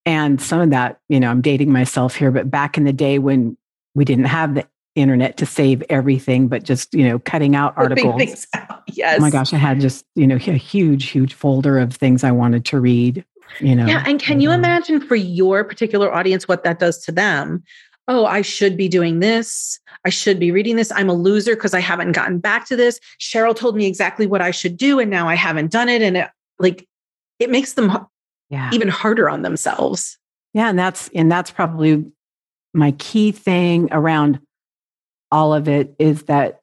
and 0.06 0.40
some 0.40 0.60
of 0.60 0.70
that, 0.70 1.00
you 1.08 1.20
know, 1.20 1.30
I'm 1.30 1.42
dating 1.42 1.72
myself 1.72 2.14
here, 2.14 2.30
but 2.30 2.50
back 2.50 2.78
in 2.78 2.84
the 2.84 2.92
day 2.92 3.18
when 3.18 3.56
we 3.94 4.04
didn't 4.04 4.24
have 4.24 4.54
the 4.54 4.66
internet 4.94 5.36
to 5.36 5.46
save 5.46 5.82
everything, 5.90 6.48
but 6.48 6.62
just, 6.62 6.94
you 6.94 7.06
know, 7.06 7.18
cutting 7.18 7.54
out 7.54 7.74
articles. 7.76 8.46
Out. 8.54 8.82
Yes. 8.86 9.18
Oh 9.18 9.20
my 9.20 9.30
gosh. 9.30 9.52
I 9.52 9.58
had 9.58 9.80
just, 9.80 10.06
you 10.14 10.26
know, 10.26 10.36
a 10.36 10.38
huge, 10.38 11.10
huge 11.10 11.34
folder 11.34 11.78
of 11.78 11.92
things 11.92 12.24
I 12.24 12.30
wanted 12.30 12.64
to 12.66 12.80
read 12.80 13.24
you 13.60 13.74
know. 13.74 13.86
Yeah. 13.86 14.04
And 14.06 14.20
can 14.20 14.40
you 14.40 14.50
mm-hmm. 14.50 14.64
imagine 14.64 15.00
for 15.00 15.16
your 15.16 15.64
particular 15.64 16.12
audience 16.12 16.48
what 16.48 16.64
that 16.64 16.78
does 16.78 16.98
to 17.04 17.12
them? 17.12 17.62
Oh, 18.06 18.24
I 18.24 18.42
should 18.42 18.76
be 18.76 18.88
doing 18.88 19.20
this. 19.20 19.78
I 20.04 20.08
should 20.08 20.38
be 20.38 20.50
reading 20.50 20.76
this. 20.76 20.90
I'm 20.92 21.10
a 21.10 21.14
loser 21.14 21.54
because 21.54 21.74
I 21.74 21.80
haven't 21.80 22.12
gotten 22.12 22.38
back 22.38 22.66
to 22.68 22.76
this. 22.76 23.00
Cheryl 23.20 23.54
told 23.54 23.76
me 23.76 23.86
exactly 23.86 24.26
what 24.26 24.40
I 24.40 24.50
should 24.50 24.76
do, 24.76 24.98
and 24.98 25.10
now 25.10 25.28
I 25.28 25.34
haven't 25.34 25.70
done 25.70 25.88
it. 25.88 26.00
And 26.00 26.16
it 26.16 26.30
like 26.58 26.88
it 27.38 27.50
makes 27.50 27.74
them 27.74 28.06
yeah. 28.48 28.70
even 28.72 28.88
harder 28.88 29.28
on 29.28 29.42
themselves. 29.42 30.18
Yeah. 30.54 30.70
And 30.70 30.78
that's 30.78 31.08
and 31.14 31.30
that's 31.30 31.50
probably 31.50 32.04
my 32.72 32.92
key 32.92 33.32
thing 33.32 33.88
around 33.92 34.40
all 35.30 35.52
of 35.52 35.68
it 35.68 35.94
is 35.98 36.24
that 36.24 36.60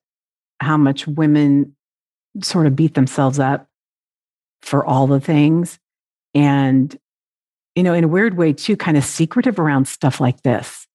how 0.60 0.78
much 0.78 1.08
women 1.08 1.76
sort 2.42 2.68
of 2.68 2.76
beat 2.76 2.94
themselves 2.94 3.40
up 3.40 3.68
for 4.62 4.86
all 4.86 5.08
the 5.08 5.20
things. 5.20 5.80
And, 6.36 6.96
you 7.74 7.84
know, 7.84 7.94
in 7.94 8.04
a 8.04 8.08
weird 8.08 8.38
way, 8.38 8.54
too, 8.54 8.76
kind 8.76 8.98
of 8.98 9.04
secretive 9.04 9.58
around 9.58 9.88
stuff 9.88 10.20
like 10.20 10.44
this. 10.44 10.86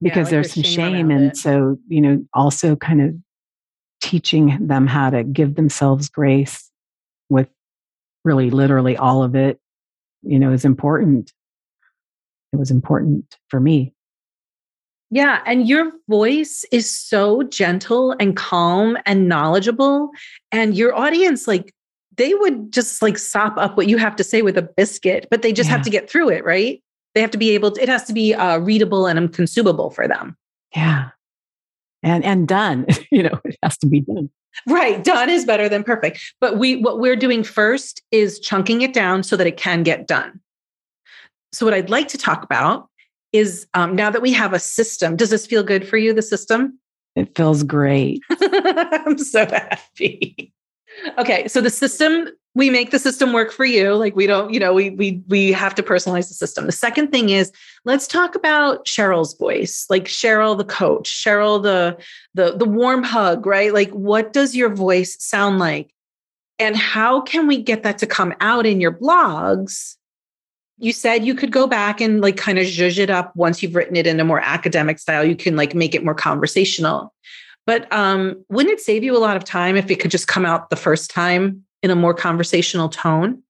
Because 0.00 0.16
yeah, 0.16 0.22
like 0.22 0.30
there's 0.30 0.52
some 0.54 0.62
shame. 0.62 0.94
shame 0.94 1.10
and 1.10 1.24
it. 1.26 1.36
so, 1.36 1.78
you 1.88 2.00
know, 2.00 2.24
also 2.32 2.74
kind 2.74 3.02
of 3.02 3.14
teaching 4.00 4.66
them 4.66 4.86
how 4.86 5.10
to 5.10 5.24
give 5.24 5.56
themselves 5.56 6.08
grace 6.08 6.70
with 7.28 7.48
really 8.24 8.50
literally 8.50 8.96
all 8.96 9.22
of 9.22 9.34
it, 9.34 9.58
you 10.22 10.38
know, 10.38 10.52
is 10.52 10.64
important. 10.64 11.32
It 12.52 12.56
was 12.56 12.70
important 12.70 13.36
for 13.48 13.60
me. 13.60 13.92
Yeah. 15.10 15.40
And 15.46 15.66
your 15.68 15.90
voice 16.08 16.64
is 16.70 16.90
so 16.90 17.42
gentle 17.44 18.14
and 18.20 18.36
calm 18.36 18.96
and 19.06 19.28
knowledgeable. 19.28 20.10
And 20.52 20.76
your 20.76 20.94
audience, 20.94 21.48
like, 21.48 21.74
they 22.18 22.34
would 22.34 22.72
just 22.72 23.00
like 23.00 23.16
sop 23.16 23.56
up 23.56 23.76
what 23.76 23.88
you 23.88 23.96
have 23.96 24.16
to 24.16 24.24
say 24.24 24.42
with 24.42 24.58
a 24.58 24.62
biscuit, 24.62 25.26
but 25.30 25.42
they 25.42 25.52
just 25.52 25.70
yeah. 25.70 25.76
have 25.76 25.84
to 25.84 25.90
get 25.90 26.10
through 26.10 26.28
it, 26.28 26.44
right? 26.44 26.82
They 27.14 27.20
have 27.22 27.30
to 27.30 27.38
be 27.38 27.50
able 27.50 27.72
to, 27.72 27.82
it 27.82 27.88
has 27.88 28.04
to 28.04 28.12
be 28.12 28.34
uh, 28.34 28.58
readable 28.58 29.06
and 29.06 29.32
consumable 29.32 29.90
for 29.90 30.06
them. 30.06 30.36
Yeah. 30.76 31.10
And, 32.02 32.24
and 32.24 32.46
done, 32.46 32.86
you 33.10 33.22
know, 33.22 33.40
it 33.44 33.56
has 33.62 33.78
to 33.78 33.86
be 33.86 34.00
done. 34.00 34.30
Right. 34.66 35.02
Done 35.02 35.30
is 35.30 35.44
better 35.44 35.68
than 35.68 35.84
perfect. 35.84 36.20
But 36.40 36.58
we, 36.58 36.76
what 36.76 36.98
we're 36.98 37.16
doing 37.16 37.44
first 37.44 38.02
is 38.10 38.40
chunking 38.40 38.82
it 38.82 38.92
down 38.92 39.22
so 39.22 39.36
that 39.36 39.46
it 39.46 39.56
can 39.56 39.82
get 39.82 40.06
done. 40.06 40.40
So, 41.52 41.64
what 41.64 41.74
I'd 41.74 41.88
like 41.88 42.08
to 42.08 42.18
talk 42.18 42.42
about 42.44 42.88
is 43.32 43.66
um, 43.72 43.96
now 43.96 44.10
that 44.10 44.20
we 44.20 44.32
have 44.32 44.52
a 44.52 44.58
system, 44.58 45.16
does 45.16 45.30
this 45.30 45.46
feel 45.46 45.62
good 45.62 45.88
for 45.88 45.96
you, 45.96 46.12
the 46.12 46.22
system? 46.22 46.78
It 47.16 47.34
feels 47.34 47.62
great. 47.62 48.20
I'm 48.30 49.16
so 49.16 49.46
happy. 49.46 50.52
Okay, 51.18 51.48
so 51.48 51.60
the 51.60 51.70
system 51.70 52.28
we 52.54 52.70
make 52.70 52.90
the 52.90 52.98
system 52.98 53.32
work 53.32 53.52
for 53.52 53.64
you. 53.64 53.94
Like 53.94 54.16
we 54.16 54.26
don't, 54.26 54.52
you 54.52 54.58
know, 54.58 54.74
we 54.74 54.90
we 54.90 55.22
we 55.28 55.52
have 55.52 55.74
to 55.76 55.82
personalize 55.82 56.28
the 56.28 56.34
system. 56.34 56.66
The 56.66 56.72
second 56.72 57.12
thing 57.12 57.30
is 57.30 57.52
let's 57.84 58.08
talk 58.08 58.34
about 58.34 58.84
Cheryl's 58.84 59.34
voice, 59.34 59.86
like 59.88 60.06
Cheryl 60.06 60.58
the 60.58 60.64
coach, 60.64 61.08
Cheryl 61.08 61.62
the 61.62 61.96
the 62.34 62.56
the 62.56 62.64
warm 62.64 63.04
hug, 63.04 63.46
right? 63.46 63.72
Like 63.72 63.90
what 63.90 64.32
does 64.32 64.56
your 64.56 64.74
voice 64.74 65.16
sound 65.22 65.58
like? 65.58 65.94
And 66.58 66.76
how 66.76 67.20
can 67.20 67.46
we 67.46 67.62
get 67.62 67.84
that 67.84 67.98
to 67.98 68.06
come 68.06 68.34
out 68.40 68.66
in 68.66 68.80
your 68.80 68.92
blogs 68.92 69.94
you 70.78 70.92
said 70.92 71.24
you 71.24 71.34
could 71.34 71.50
go 71.50 71.66
back 71.66 72.00
and 72.00 72.20
like 72.20 72.36
kind 72.36 72.58
of 72.58 72.64
zhuzh 72.64 72.98
it 72.98 73.10
up 73.10 73.34
once 73.34 73.62
you've 73.62 73.74
written 73.74 73.96
it 73.96 74.06
in 74.06 74.20
a 74.20 74.24
more 74.24 74.40
academic 74.40 74.98
style. 74.98 75.24
You 75.24 75.36
can 75.36 75.56
like 75.56 75.74
make 75.74 75.94
it 75.94 76.04
more 76.04 76.14
conversational. 76.14 77.12
But 77.68 77.92
um, 77.92 78.42
wouldn't 78.48 78.72
it 78.72 78.80
save 78.80 79.04
you 79.04 79.14
a 79.14 79.20
lot 79.20 79.36
of 79.36 79.44
time 79.44 79.76
if 79.76 79.90
it 79.90 80.00
could 80.00 80.10
just 80.10 80.26
come 80.26 80.46
out 80.46 80.70
the 80.70 80.74
first 80.74 81.10
time 81.10 81.64
in 81.82 81.90
a 81.90 81.94
more 81.94 82.14
conversational 82.14 82.88
tone? 82.88 83.42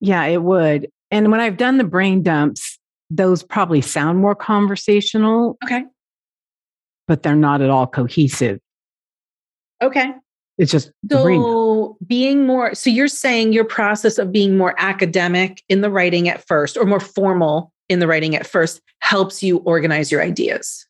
Yeah, 0.00 0.24
it 0.26 0.44
would. 0.44 0.88
And 1.10 1.32
when 1.32 1.40
I've 1.40 1.56
done 1.56 1.78
the 1.78 1.84
brain 1.84 2.22
dumps, 2.22 2.78
those 3.10 3.42
probably 3.42 3.80
sound 3.80 4.20
more 4.20 4.36
conversational. 4.36 5.58
Okay. 5.64 5.82
But 7.08 7.24
they're 7.24 7.34
not 7.34 7.62
at 7.62 7.68
all 7.68 7.88
cohesive. 7.88 8.60
Okay. 9.82 10.12
It's 10.56 10.70
just 10.70 10.92
so 11.10 11.96
being 12.06 12.46
more. 12.46 12.76
So 12.76 12.90
you're 12.90 13.08
saying 13.08 13.52
your 13.52 13.64
process 13.64 14.18
of 14.18 14.30
being 14.30 14.56
more 14.56 14.76
academic 14.78 15.64
in 15.68 15.80
the 15.80 15.90
writing 15.90 16.28
at 16.28 16.46
first, 16.46 16.76
or 16.76 16.84
more 16.84 17.00
formal 17.00 17.72
in 17.88 17.98
the 17.98 18.06
writing 18.06 18.36
at 18.36 18.46
first, 18.46 18.80
helps 19.00 19.42
you 19.42 19.56
organize 19.58 20.12
your 20.12 20.22
ideas. 20.22 20.86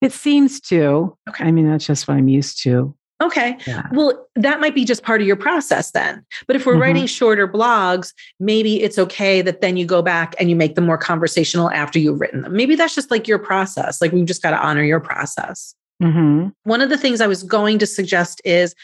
It 0.00 0.12
seems 0.12 0.60
to. 0.62 1.16
Okay. 1.28 1.44
I 1.44 1.50
mean, 1.50 1.68
that's 1.68 1.86
just 1.86 2.06
what 2.06 2.16
I'm 2.16 2.28
used 2.28 2.62
to. 2.64 2.94
Okay. 3.22 3.56
Yeah. 3.66 3.86
Well, 3.92 4.28
that 4.34 4.60
might 4.60 4.74
be 4.74 4.84
just 4.84 5.02
part 5.02 5.22
of 5.22 5.26
your 5.26 5.36
process 5.36 5.92
then. 5.92 6.24
But 6.46 6.54
if 6.54 6.66
we're 6.66 6.74
mm-hmm. 6.74 6.82
writing 6.82 7.06
shorter 7.06 7.48
blogs, 7.48 8.12
maybe 8.38 8.82
it's 8.82 8.98
okay 8.98 9.40
that 9.40 9.62
then 9.62 9.78
you 9.78 9.86
go 9.86 10.02
back 10.02 10.34
and 10.38 10.50
you 10.50 10.56
make 10.56 10.74
them 10.74 10.84
more 10.84 10.98
conversational 10.98 11.70
after 11.70 11.98
you've 11.98 12.20
written 12.20 12.42
them. 12.42 12.54
Maybe 12.54 12.74
that's 12.74 12.94
just 12.94 13.10
like 13.10 13.26
your 13.26 13.38
process. 13.38 14.02
Like 14.02 14.12
we've 14.12 14.26
just 14.26 14.42
got 14.42 14.50
to 14.50 14.58
honor 14.58 14.84
your 14.84 15.00
process. 15.00 15.74
Mm-hmm. 16.02 16.48
One 16.64 16.82
of 16.82 16.90
the 16.90 16.98
things 16.98 17.22
I 17.22 17.26
was 17.26 17.42
going 17.42 17.78
to 17.78 17.86
suggest 17.86 18.42
is 18.44 18.74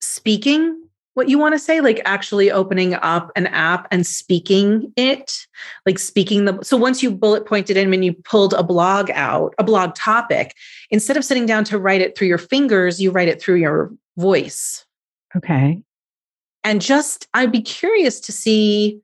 speaking 0.00 0.83
what 1.14 1.28
you 1.28 1.38
want 1.38 1.54
to 1.54 1.58
say, 1.58 1.80
like 1.80 2.00
actually 2.04 2.50
opening 2.50 2.94
up 2.94 3.30
an 3.36 3.46
app 3.48 3.88
and 3.90 4.06
speaking 4.06 4.92
it, 4.96 5.46
like 5.86 5.98
speaking 5.98 6.44
the. 6.44 6.58
So 6.62 6.76
once 6.76 7.02
you 7.02 7.10
bullet 7.10 7.46
pointed 7.46 7.76
in 7.76 7.90
when 7.90 8.02
you 8.02 8.12
pulled 8.12 8.52
a 8.54 8.62
blog 8.62 9.10
out, 9.12 9.54
a 9.58 9.64
blog 9.64 9.94
topic, 9.94 10.54
instead 10.90 11.16
of 11.16 11.24
sitting 11.24 11.46
down 11.46 11.64
to 11.64 11.78
write 11.78 12.00
it 12.00 12.16
through 12.16 12.28
your 12.28 12.38
fingers, 12.38 13.00
you 13.00 13.10
write 13.10 13.28
it 13.28 13.40
through 13.40 13.56
your 13.56 13.92
voice. 14.16 14.84
Okay. 15.36 15.82
And 16.62 16.80
just, 16.80 17.28
I'd 17.34 17.52
be 17.52 17.62
curious 17.62 18.20
to 18.20 18.32
see 18.32 19.00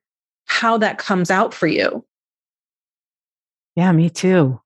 how 0.47 0.79
that 0.79 0.99
comes 0.99 1.31
out 1.31 1.55
for 1.55 1.67
you. 1.67 2.05
Yeah, 3.77 3.93
me 3.93 4.11
too. 4.11 4.61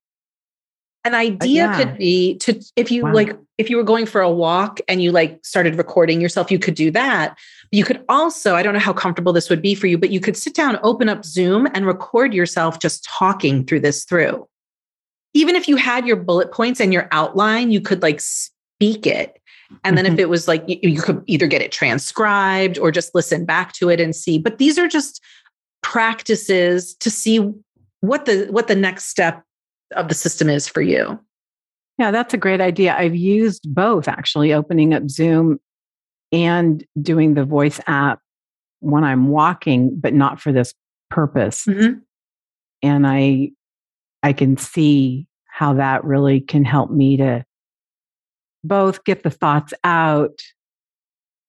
An 1.05 1.15
idea 1.15 1.65
yeah. 1.65 1.77
could 1.77 1.99
be 1.99 2.37
to 2.39 2.59
if 2.77 2.91
you 2.91 3.05
wow. 3.05 3.13
like 3.13 3.37
if 3.59 3.71
you 3.71 3.77
were 3.77 3.85
going 3.85 4.07
for 4.07 4.21
a 4.21 4.31
walk 4.31 4.81
and 4.89 5.03
you 5.03 5.13
like 5.13 5.39
started 5.45 5.77
recording 5.77 6.21
yourself, 6.21 6.51
you 6.51 6.59
could 6.59 6.75
do 6.75 6.91
that. 6.91 7.39
You 7.71 7.85
could 7.85 8.05
also, 8.09 8.57
I 8.57 8.63
don't 8.63 8.73
know 8.73 8.81
how 8.81 8.93
comfortable 8.93 9.33
this 9.33 9.49
would 9.49 9.63
be 9.63 9.75
for 9.75 9.87
you, 9.87 9.97
but 9.97 10.11
you 10.11 10.21
could 10.21 10.37
sit 10.37 10.55
down, 10.55 10.79
open 10.83 11.09
up 11.09 11.25
Zoom 11.25 11.69
and 11.73 11.87
record 11.87 12.35
yourself 12.35 12.81
just 12.81 13.05
talking 13.05 13.65
through 13.65 13.81
this 13.81 14.05
through. 14.05 14.47
Even 15.35 15.57
if 15.57 15.69
you 15.69 15.77
had 15.77 16.07
your 16.07 16.17
bullet 16.17 16.53
points 16.53 16.81
and 16.81 16.93
your 16.93 17.09
outline, 17.13 17.71
you 17.71 17.81
could 17.81 18.03
like 18.03 18.21
speak 18.21 19.07
it. 19.07 19.41
And 19.83 19.97
then 19.97 20.05
mm-hmm. 20.05 20.15
if 20.15 20.21
it 20.21 20.29
was 20.29 20.47
like 20.47 20.65
you, 20.67 20.79
you 20.83 21.01
could 21.01 21.23
either 21.27 21.47
get 21.47 21.63
it 21.63 21.73
transcribed 21.73 22.79
or 22.79 22.91
just 22.91 23.15
listen 23.15 23.45
back 23.45 23.73
to 23.75 23.89
it 23.89 24.01
and 24.01 24.15
see. 24.15 24.39
But 24.39 24.59
these 24.59 24.79
are 24.79 24.89
just 24.89 25.23
practices 25.83 26.95
to 26.97 27.11
see 27.11 27.53
what 28.01 28.27
the 28.27 28.47
what 28.51 28.69
the 28.69 28.77
next 28.77 29.07
step 29.07 29.43
of 29.97 30.09
the 30.09 30.15
system 30.15 30.49
is 30.49 30.69
for 30.69 30.83
you. 30.83 31.19
Yeah, 31.99 32.11
that's 32.11 32.35
a 32.35 32.39
great 32.39 32.61
idea. 32.61 32.97
I've 32.97 33.15
used 33.15 33.73
both 33.73 34.09
actually, 34.09 34.53
opening 34.53 34.95
up 34.95 35.09
Zoom 35.09 35.61
and 36.33 36.85
doing 37.01 37.35
the 37.35 37.45
voice 37.45 37.81
app 37.87 38.21
when 38.81 39.05
I'm 39.05 39.29
walking, 39.29 39.99
but 39.99 40.13
not 40.13 40.41
for 40.41 40.53
this 40.53 40.75
purpose. 41.11 41.65
Mm-hmm. 41.67 41.99
And 42.83 43.07
I 43.07 43.53
I 44.23 44.33
can 44.33 44.57
see 44.57 45.27
how 45.47 45.75
that 45.75 46.05
really 46.05 46.41
can 46.41 46.65
help 46.65 46.91
me 46.91 47.17
to 47.19 47.45
both 48.65 49.05
get 49.05 49.23
the 49.23 49.31
thoughts 49.31 49.73
out 49.85 50.41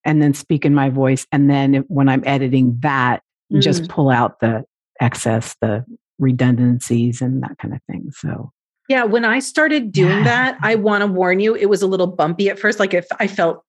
and 0.04 0.22
then 0.22 0.34
speak 0.34 0.66
in 0.66 0.76
my 0.76 0.90
voice. 0.90 1.26
And 1.32 1.50
then 1.50 1.86
when 1.88 2.08
I'm 2.08 2.24
editing 2.26 2.78
that, 2.82 3.24
mm. 3.52 3.62
just 3.62 3.90
pull 3.90 4.10
out 4.12 4.40
the 4.40 4.64
excess, 5.02 5.56
the 5.62 5.84
redundancies 6.20 7.22
and 7.22 7.42
that 7.42 7.58
kind 7.58 7.74
of 7.74 7.80
thing. 7.90 8.12
So 8.12 8.52
yeah, 8.88 9.04
when 9.04 9.26
I 9.26 9.40
started 9.40 9.92
doing 9.92 10.18
yeah. 10.18 10.24
that, 10.24 10.58
I 10.62 10.76
want 10.76 11.02
to 11.02 11.08
warn 11.08 11.40
you, 11.40 11.56
it 11.56 11.68
was 11.68 11.82
a 11.82 11.88
little 11.88 12.08
bumpy 12.08 12.50
at 12.50 12.60
first. 12.60 12.80
Like 12.80 12.94
if 12.94 13.08
I 13.20 13.28
felt 13.28 13.64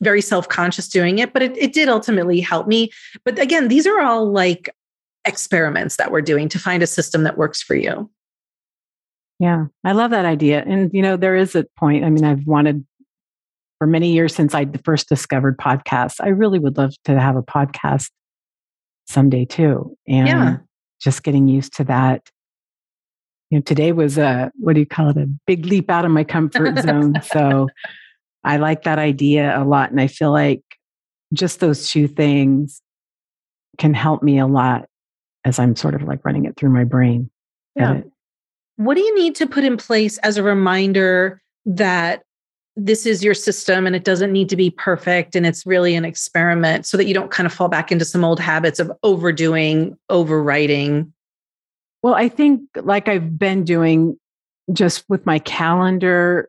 very 0.00 0.20
self-conscious 0.20 0.88
doing 0.88 1.18
it, 1.18 1.32
but 1.32 1.42
it, 1.42 1.56
it 1.56 1.72
did 1.72 1.88
ultimately 1.88 2.40
help 2.40 2.66
me. 2.66 2.90
But 3.24 3.38
again, 3.38 3.68
these 3.68 3.86
are 3.86 4.00
all 4.00 4.30
like 4.30 4.70
experiments 5.24 5.96
that 5.96 6.10
we're 6.10 6.22
doing 6.22 6.48
to 6.50 6.58
find 6.58 6.82
a 6.82 6.86
system 6.86 7.24
that 7.24 7.36
works 7.36 7.62
for 7.62 7.74
you. 7.74 8.10
Yeah, 9.40 9.66
I 9.84 9.92
love 9.92 10.10
that 10.10 10.24
idea. 10.24 10.64
And 10.66 10.90
you 10.92 11.02
know, 11.02 11.16
there 11.16 11.36
is 11.36 11.54
a 11.54 11.64
point. 11.76 12.04
I 12.04 12.10
mean, 12.10 12.24
I've 12.24 12.46
wanted 12.46 12.84
for 13.78 13.86
many 13.86 14.12
years 14.12 14.34
since 14.34 14.54
I 14.54 14.66
first 14.84 15.08
discovered 15.08 15.56
podcasts. 15.56 16.16
I 16.20 16.28
really 16.28 16.58
would 16.58 16.76
love 16.76 16.94
to 17.04 17.20
have 17.20 17.36
a 17.36 17.42
podcast 17.42 18.10
someday 19.06 19.44
too. 19.44 19.96
And 20.08 20.28
yeah. 20.28 20.56
just 21.00 21.22
getting 21.22 21.46
used 21.46 21.76
to 21.76 21.84
that 21.84 22.28
you 23.50 23.58
know, 23.58 23.62
today 23.62 23.92
was 23.92 24.18
a 24.18 24.52
what 24.56 24.74
do 24.74 24.80
you 24.80 24.86
call 24.86 25.10
it? 25.10 25.16
A 25.16 25.28
big 25.46 25.66
leap 25.66 25.90
out 25.90 26.04
of 26.04 26.10
my 26.10 26.24
comfort 26.24 26.78
zone. 26.78 27.14
so 27.22 27.68
I 28.44 28.58
like 28.58 28.82
that 28.82 28.98
idea 28.98 29.58
a 29.58 29.64
lot. 29.64 29.90
And 29.90 30.00
I 30.00 30.06
feel 30.06 30.32
like 30.32 30.62
just 31.32 31.60
those 31.60 31.90
two 31.90 32.08
things 32.08 32.82
can 33.78 33.94
help 33.94 34.22
me 34.22 34.38
a 34.38 34.46
lot 34.46 34.86
as 35.44 35.58
I'm 35.58 35.76
sort 35.76 35.94
of 35.94 36.02
like 36.02 36.24
running 36.24 36.44
it 36.44 36.56
through 36.56 36.70
my 36.70 36.84
brain. 36.84 37.30
Yeah. 37.76 38.02
What 38.76 38.94
do 38.94 39.00
you 39.00 39.14
need 39.16 39.34
to 39.36 39.46
put 39.46 39.64
in 39.64 39.76
place 39.76 40.18
as 40.18 40.36
a 40.36 40.42
reminder 40.42 41.40
that 41.66 42.22
this 42.76 43.06
is 43.06 43.24
your 43.24 43.34
system 43.34 43.86
and 43.86 43.96
it 43.96 44.04
doesn't 44.04 44.32
need 44.32 44.48
to 44.48 44.56
be 44.56 44.70
perfect 44.70 45.34
and 45.34 45.44
it's 45.44 45.66
really 45.66 45.96
an 45.96 46.04
experiment 46.04 46.86
so 46.86 46.96
that 46.96 47.06
you 47.06 47.14
don't 47.14 47.30
kind 47.30 47.46
of 47.46 47.52
fall 47.52 47.68
back 47.68 47.90
into 47.90 48.04
some 48.04 48.24
old 48.24 48.38
habits 48.38 48.78
of 48.78 48.90
overdoing, 49.02 49.98
overwriting. 50.10 51.10
Well, 52.02 52.14
I 52.14 52.28
think 52.28 52.62
like 52.76 53.08
I've 53.08 53.38
been 53.38 53.64
doing 53.64 54.16
just 54.72 55.04
with 55.08 55.26
my 55.26 55.38
calendar, 55.38 56.48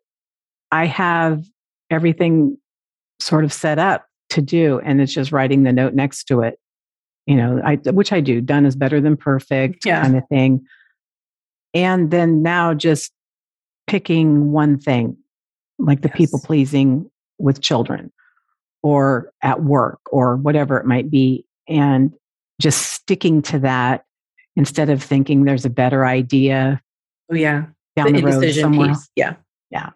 I 0.71 0.85
have 0.85 1.43
everything 1.89 2.57
sort 3.19 3.43
of 3.43 3.51
set 3.51 3.79
up 3.79 4.05
to 4.29 4.41
do 4.41 4.79
and 4.79 5.01
it's 5.01 5.13
just 5.13 5.31
writing 5.31 5.63
the 5.63 5.73
note 5.73 5.93
next 5.93 6.25
to 6.25 6.41
it. 6.41 6.59
You 7.25 7.35
know, 7.35 7.61
I 7.63 7.75
which 7.91 8.11
I 8.11 8.21
do. 8.21 8.41
Done 8.41 8.65
is 8.65 8.75
better 8.75 9.01
than 9.01 9.17
perfect 9.17 9.85
Yeah. 9.85 10.01
kind 10.01 10.17
of 10.17 10.23
thing. 10.29 10.65
And 11.73 12.11
then 12.11 12.41
now 12.41 12.73
just 12.73 13.11
picking 13.87 14.51
one 14.51 14.77
thing, 14.79 15.17
like 15.77 16.01
the 16.01 16.09
people 16.09 16.39
pleasing 16.39 17.09
with 17.37 17.61
children 17.61 18.11
or 18.81 19.31
at 19.41 19.63
work 19.63 19.99
or 20.11 20.37
whatever 20.37 20.77
it 20.77 20.85
might 20.85 21.09
be, 21.11 21.45
and 21.67 22.13
just 22.59 22.93
sticking 22.93 23.41
to 23.43 23.59
that 23.59 24.05
instead 24.59 24.89
of 24.89 25.01
thinking 25.01 25.45
there's 25.45 25.65
a 25.65 25.69
better 25.69 26.05
idea 26.05 26.81
Oh, 27.31 27.35
yeah. 27.35 27.65
down 27.95 28.13
the, 28.13 28.21
road 28.21 28.53
somewhere. 28.53 28.89
piece. 28.89 29.09
Yeah. 29.15 29.35
Yeah. 29.71 29.89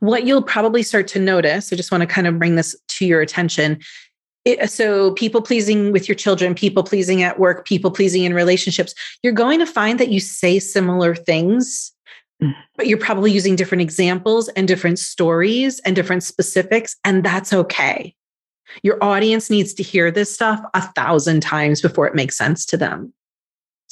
What 0.00 0.24
you'll 0.26 0.42
probably 0.42 0.82
start 0.82 1.08
to 1.08 1.18
notice, 1.18 1.72
I 1.72 1.76
just 1.76 1.90
want 1.90 2.02
to 2.02 2.06
kind 2.06 2.26
of 2.26 2.38
bring 2.38 2.56
this 2.56 2.76
to 2.88 3.06
your 3.06 3.20
attention. 3.22 3.78
It, 4.44 4.68
so, 4.70 5.12
people 5.12 5.40
pleasing 5.40 5.92
with 5.92 6.08
your 6.08 6.16
children, 6.16 6.54
people 6.54 6.82
pleasing 6.82 7.22
at 7.22 7.38
work, 7.38 7.64
people 7.66 7.90
pleasing 7.92 8.24
in 8.24 8.34
relationships, 8.34 8.92
you're 9.22 9.32
going 9.32 9.60
to 9.60 9.66
find 9.66 9.98
that 10.00 10.08
you 10.10 10.20
say 10.20 10.58
similar 10.58 11.14
things, 11.14 11.90
Mm. 12.42 12.54
but 12.76 12.88
you're 12.88 12.98
probably 12.98 13.30
using 13.30 13.54
different 13.54 13.82
examples 13.82 14.48
and 14.48 14.66
different 14.66 14.98
stories 14.98 15.78
and 15.86 15.94
different 15.94 16.24
specifics, 16.24 16.96
and 17.04 17.22
that's 17.24 17.52
okay. 17.52 18.16
Your 18.82 18.98
audience 19.02 19.48
needs 19.48 19.72
to 19.74 19.82
hear 19.84 20.10
this 20.10 20.34
stuff 20.34 20.60
a 20.74 20.82
thousand 20.82 21.40
times 21.40 21.80
before 21.80 22.08
it 22.08 22.16
makes 22.16 22.36
sense 22.36 22.66
to 22.66 22.76
them. 22.76 23.12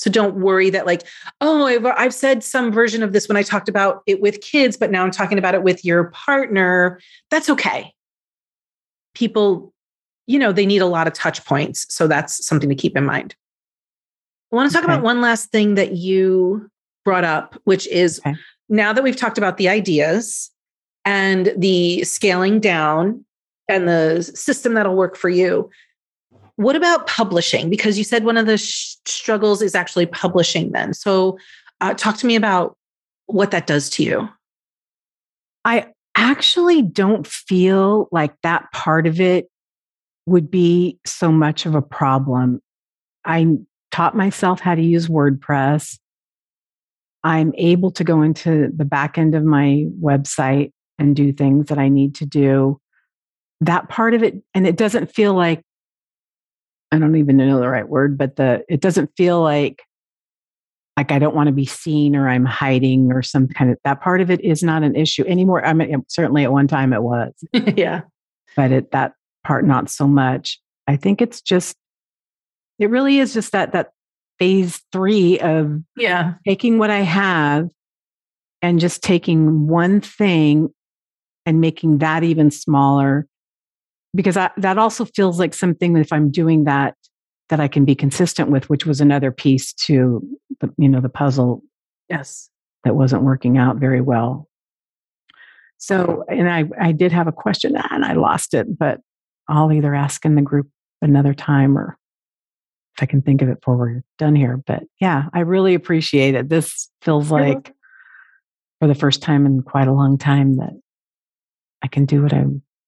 So 0.01 0.11
don't 0.11 0.37
worry 0.37 0.71
that, 0.71 0.87
like, 0.87 1.03
oh, 1.43 1.67
I've, 1.67 1.85
I've 1.85 2.15
said 2.15 2.43
some 2.43 2.73
version 2.73 3.03
of 3.03 3.13
this 3.13 3.29
when 3.29 3.37
I 3.37 3.43
talked 3.43 3.69
about 3.69 4.03
it 4.07 4.23
with 4.23 4.41
kids, 4.41 4.79
but 4.79 4.91
now 4.91 5.05
I'm 5.05 5.11
talking 5.11 5.37
about 5.37 5.55
it 5.55 5.63
with 5.63 5.85
your 5.85 6.05
partner. 6.05 6.99
That's 7.31 7.51
okay. 7.51 7.93
People, 9.15 9.75
you 10.27 10.39
know, 10.39 10.53
they 10.53 10.65
need 10.65 10.81
a 10.81 10.87
lot 10.87 11.07
of 11.07 11.13
touch 11.13 11.45
points. 11.45 11.85
So 11.95 12.09
that's 12.09 12.47
something 12.47 12.71
to 12.71 12.75
keep 12.75 12.97
in 12.97 13.05
mind. 13.05 13.35
I 14.51 14.57
want 14.57 14.71
to 14.71 14.75
talk 14.75 14.85
Okay. 14.85 14.93
about 14.95 15.05
one 15.05 15.21
last 15.21 15.51
thing 15.51 15.75
that 15.75 15.93
you 15.93 16.71
brought 17.05 17.25
up, 17.25 17.61
which 17.65 17.87
is 17.89 18.21
Okay. 18.21 18.35
now 18.71 18.95
that 18.95 19.05
we've 19.05 19.17
talked 19.17 19.37
about 19.37 19.59
the 19.59 19.69
ideas 19.69 20.51
and 21.05 21.53
the 21.59 22.05
scaling 22.05 22.59
down 22.59 23.23
and 23.69 23.87
the 23.87 24.23
system 24.23 24.73
that'll 24.73 24.97
work 24.97 25.15
for 25.15 25.29
you, 25.29 25.69
what 26.61 26.77
about 26.77 27.07
publishing? 27.07 27.71
Because 27.71 27.97
you 27.97 28.05
said 28.05 28.23
one 28.23 28.37
of 28.37 28.45
the 28.45 28.59
sh- 28.59 28.97
struggles 29.07 29.63
is 29.63 29.75
actually 29.75 30.05
publishing 30.05 30.73
then. 30.73 30.93
So 30.93 31.39
uh, 31.81 31.95
talk 31.95 32.19
to 32.19 32.27
me 32.27 32.37
about 32.37 32.77
what 33.25 33.51
that 33.53 33.67
does 33.67 33.89
to 33.91 34.03
you. 34.03 34.29
I 35.65 35.87
actually 36.15 36.83
don't 36.83 37.27
feel 37.27 38.09
like 38.13 38.35
that 38.43 38.71
part 38.73 39.07
of 39.07 39.23
it 39.23 39.49
would 40.27 40.51
be 40.51 40.99
so 41.07 41.33
much 41.33 41.65
of 41.65 41.75
a 41.75 41.81
problem. 41.81 42.61
I 43.25 43.57
taught 43.91 44.15
myself 44.15 44.61
how 44.61 44.75
to 44.75 44.83
use 44.83 45.09
WordPress. 45.09 45.99
I'm 47.25 47.55
able 47.57 47.91
to 47.93 48.05
go 48.05 48.21
into 48.21 48.71
the 48.77 48.85
back 48.85 49.17
end 49.17 49.35
of 49.35 49.45
my 49.45 49.87
website 49.99 50.73
and 50.99 51.17
do 51.17 51.33
things 51.33 51.69
that 51.69 51.79
I 51.79 51.89
need 51.89 52.17
to 52.17 52.27
do. 52.27 52.79
That 53.63 53.89
part 53.89 54.13
of 54.13 54.23
it, 54.23 54.43
and 54.53 54.67
it 54.67 54.77
doesn't 54.77 55.11
feel 55.11 55.33
like 55.33 55.63
I 56.93 56.99
don't 56.99 57.17
even 57.17 57.37
know 57.37 57.61
the 57.61 57.69
right 57.69 57.89
word, 57.89 58.19
but 58.19 58.37
the 58.37 58.65
it 58.69 58.81
doesn't 58.81 59.11
feel 59.17 59.41
like 59.41 59.83
like 60.97 61.13
I 61.13 61.19
don't 61.19 61.35
want 61.37 61.47
to 61.47 61.53
be 61.53 61.65
seen 61.67 62.15
or 62.17 62.29
I'm 62.29 62.45
hiding 62.45 63.13
or 63.13 63.23
some 63.23 63.49
kind 63.49 63.71
of 63.71 63.79
that 63.85 64.01
part 64.03 64.21
of 64.21 64.31
it 64.31 64.41
is 64.43 64.63
not 64.63 64.83
an 64.83 64.97
issue 64.97 65.25
anymore. 65.27 65.65
I 65.65 65.73
mean, 65.73 66.05
certainly 66.09 66.45
at 66.45 66.53
one 66.53 66.67
time 66.69 66.93
it 66.93 67.03
was, 67.03 67.33
yeah. 67.53 68.03
but 68.57 68.71
it, 68.73 68.91
that 68.93 69.15
part 69.45 69.65
not 69.65 69.89
so 69.89 70.07
much. 70.07 70.61
I 70.87 70.97
think 70.97 71.23
it's 71.23 71.41
just 71.41 71.77
it 72.79 72.91
really 72.91 73.19
is 73.19 73.33
just 73.33 73.53
that 73.53 73.73
that 73.73 73.93
phase 74.39 74.83
three 74.93 75.39
of 75.39 75.81
Yeah. 75.97 76.35
taking 76.47 76.79
what 76.79 76.91
I 76.91 77.01
have 77.01 77.69
and 78.63 78.81
just 78.81 79.03
taking 79.03 79.69
one 79.69 80.01
thing 80.01 80.71
and 81.47 81.61
making 81.61 81.99
that 81.99 82.25
even 82.25 82.51
smaller. 82.51 83.27
Because 84.15 84.37
I, 84.37 84.51
that 84.57 84.79
also 84.79 85.05
feels 85.05 85.39
like 85.39 85.55
something 85.55 85.93
that 85.95 86.01
if 86.01 86.13
I'm 86.13 86.31
doing 86.31 86.65
that, 86.65 86.95
that 87.49 87.61
I 87.61 87.69
can 87.69 87.85
be 87.85 87.95
consistent 87.95 88.51
with, 88.51 88.69
which 88.69 88.87
was 88.87 89.01
another 89.01 89.31
piece 89.31 89.73
to 89.87 90.21
the, 90.61 90.73
you 90.79 90.89
know, 90.89 91.01
the 91.01 91.09
puzzle 91.09 91.63
Yes. 92.09 92.51
that 92.85 92.97
wasn't 92.97 93.23
working 93.23 93.57
out 93.57 93.77
very 93.77 94.01
well. 94.01 94.49
So, 95.79 96.25
and 96.29 96.51
I, 96.51 96.65
I 96.79 96.93
did 96.93 97.13
have 97.13 97.27
a 97.27 97.33
question 97.33 97.75
and 97.77 98.05
I 98.05 98.13
lost 98.13 98.53
it, 98.53 98.79
but 98.79 99.01
I'll 99.49 99.73
either 99.73 99.95
ask 99.95 100.25
in 100.25 100.35
the 100.35 100.43
group 100.43 100.69
another 101.01 101.35
time 101.35 101.79
or 101.79 101.97
if 102.97 103.03
I 103.03 103.07
can 103.07 103.23
think 103.23 103.43
of 103.43 103.49
it 103.49 103.61
before 103.61 103.77
we're 103.77 104.03
done 104.19 104.35
here. 104.37 104.57
But 104.67 104.83
yeah, 105.01 105.25
I 105.33 105.41
really 105.41 105.75
appreciate 105.75 106.35
it. 106.35 106.49
This 106.49 106.91
feels 107.03 107.31
like 107.31 107.73
for 108.81 108.89
the 108.89 108.95
first 108.95 109.23
time 109.23 109.47
in 109.47 109.63
quite 109.63 109.89
a 109.89 109.93
long 109.93 110.19
time 110.19 110.57
that 110.57 110.73
I 111.83 111.89
can 111.89 112.05
do 112.05 112.23
what 112.23 112.33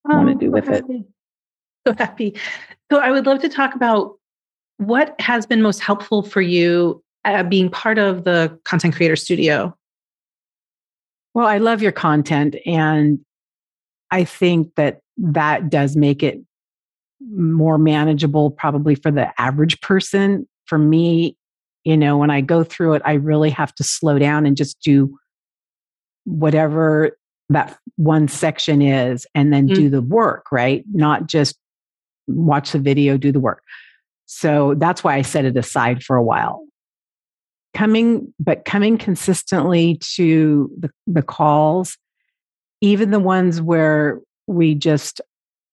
I 0.08 0.16
want 0.16 0.28
to 0.28 0.34
do 0.34 0.46
so 0.46 0.52
with 0.52 0.68
it. 0.68 0.74
happy. 0.74 1.04
So 1.86 1.94
happy. 1.96 2.34
So 2.90 2.98
I 2.98 3.10
would 3.10 3.26
love 3.26 3.40
to 3.40 3.48
talk 3.48 3.74
about 3.74 4.18
what 4.78 5.14
has 5.20 5.46
been 5.46 5.62
most 5.62 5.80
helpful 5.80 6.22
for 6.22 6.40
you 6.40 7.02
uh, 7.24 7.42
being 7.42 7.70
part 7.70 7.98
of 7.98 8.24
the 8.24 8.58
content 8.64 8.94
creator 8.94 9.16
studio. 9.16 9.76
Well, 11.34 11.46
I 11.46 11.58
love 11.58 11.82
your 11.82 11.92
content. 11.92 12.56
And 12.66 13.20
I 14.10 14.24
think 14.24 14.74
that 14.74 15.00
that 15.16 15.70
does 15.70 15.96
make 15.96 16.22
it 16.22 16.40
more 17.30 17.78
manageable, 17.78 18.50
probably 18.50 18.94
for 18.94 19.10
the 19.10 19.32
average 19.40 19.80
person. 19.80 20.46
For 20.66 20.78
me, 20.78 21.36
you 21.84 21.96
know, 21.96 22.16
when 22.18 22.30
I 22.30 22.40
go 22.40 22.64
through 22.64 22.94
it, 22.94 23.02
I 23.04 23.14
really 23.14 23.50
have 23.50 23.74
to 23.76 23.84
slow 23.84 24.18
down 24.18 24.46
and 24.46 24.56
just 24.56 24.80
do 24.80 25.16
whatever 26.24 27.16
that 27.48 27.76
one 27.96 28.28
section 28.28 28.80
is 28.82 29.26
and 29.34 29.52
then 29.52 29.68
Mm. 29.68 29.74
do 29.74 29.90
the 29.90 30.02
work, 30.02 30.46
right? 30.52 30.84
Not 30.92 31.26
just 31.26 31.56
watch 32.28 32.72
the 32.72 32.78
video, 32.78 33.16
do 33.16 33.32
the 33.32 33.40
work. 33.40 33.62
So 34.26 34.74
that's 34.76 35.02
why 35.04 35.16
I 35.16 35.22
set 35.22 35.44
it 35.44 35.56
aside 35.56 36.02
for 36.02 36.16
a 36.16 36.22
while 36.22 36.64
coming 37.74 38.32
but 38.38 38.64
coming 38.66 38.98
consistently 38.98 39.96
to 40.16 40.70
the, 40.78 40.90
the 41.06 41.22
calls 41.22 41.96
even 42.82 43.10
the 43.10 43.18
ones 43.18 43.62
where 43.62 44.20
we 44.46 44.74
just 44.74 45.20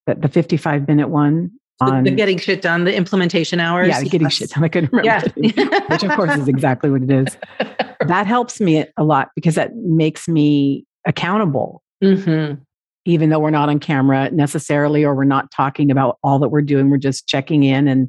the, 0.07 0.15
the 0.15 0.29
55 0.29 0.87
minute 0.87 1.09
one 1.09 1.51
The, 1.81 1.85
on 1.91 2.03
the 2.05 2.11
getting 2.11 2.37
shit 2.37 2.61
done, 2.61 2.85
the 2.85 2.95
implementation 2.95 3.59
hours. 3.59 3.89
yeah 3.89 4.01
getting 4.03 4.21
Yes. 4.27 4.33
shit 4.33 4.49
done 4.51 4.63
i 4.63 4.69
couldn't 4.69 4.93
remember 4.93 5.27
Yeah. 5.35 5.77
which 5.89 6.03
of 6.03 6.15
course 6.15 6.35
is 6.35 6.47
exactly 6.47 6.89
what 6.89 7.01
it 7.03 7.11
is 7.11 7.35
that 8.07 8.25
helps 8.25 8.61
me 8.61 8.85
a 8.95 9.03
lot 9.03 9.29
because 9.35 9.55
that 9.55 9.75
makes 9.75 10.27
me 10.29 10.85
accountable 11.09 11.81
Mhm. 12.01 12.61
even 13.05 13.29
though 13.29 13.39
we're 13.39 13.49
not 13.49 13.67
on 13.67 13.79
camera 13.79 14.29
necessarily 14.31 15.03
or 15.03 15.15
we're 15.15 15.23
not 15.25 15.51
talking 15.51 15.89
about 15.91 16.17
all 16.23 16.39
that 16.39 16.49
we're 16.49 16.61
doing 16.61 16.89
we're 16.89 16.97
just 16.97 17.27
checking 17.27 17.63
in 17.63 17.87
and 17.87 18.07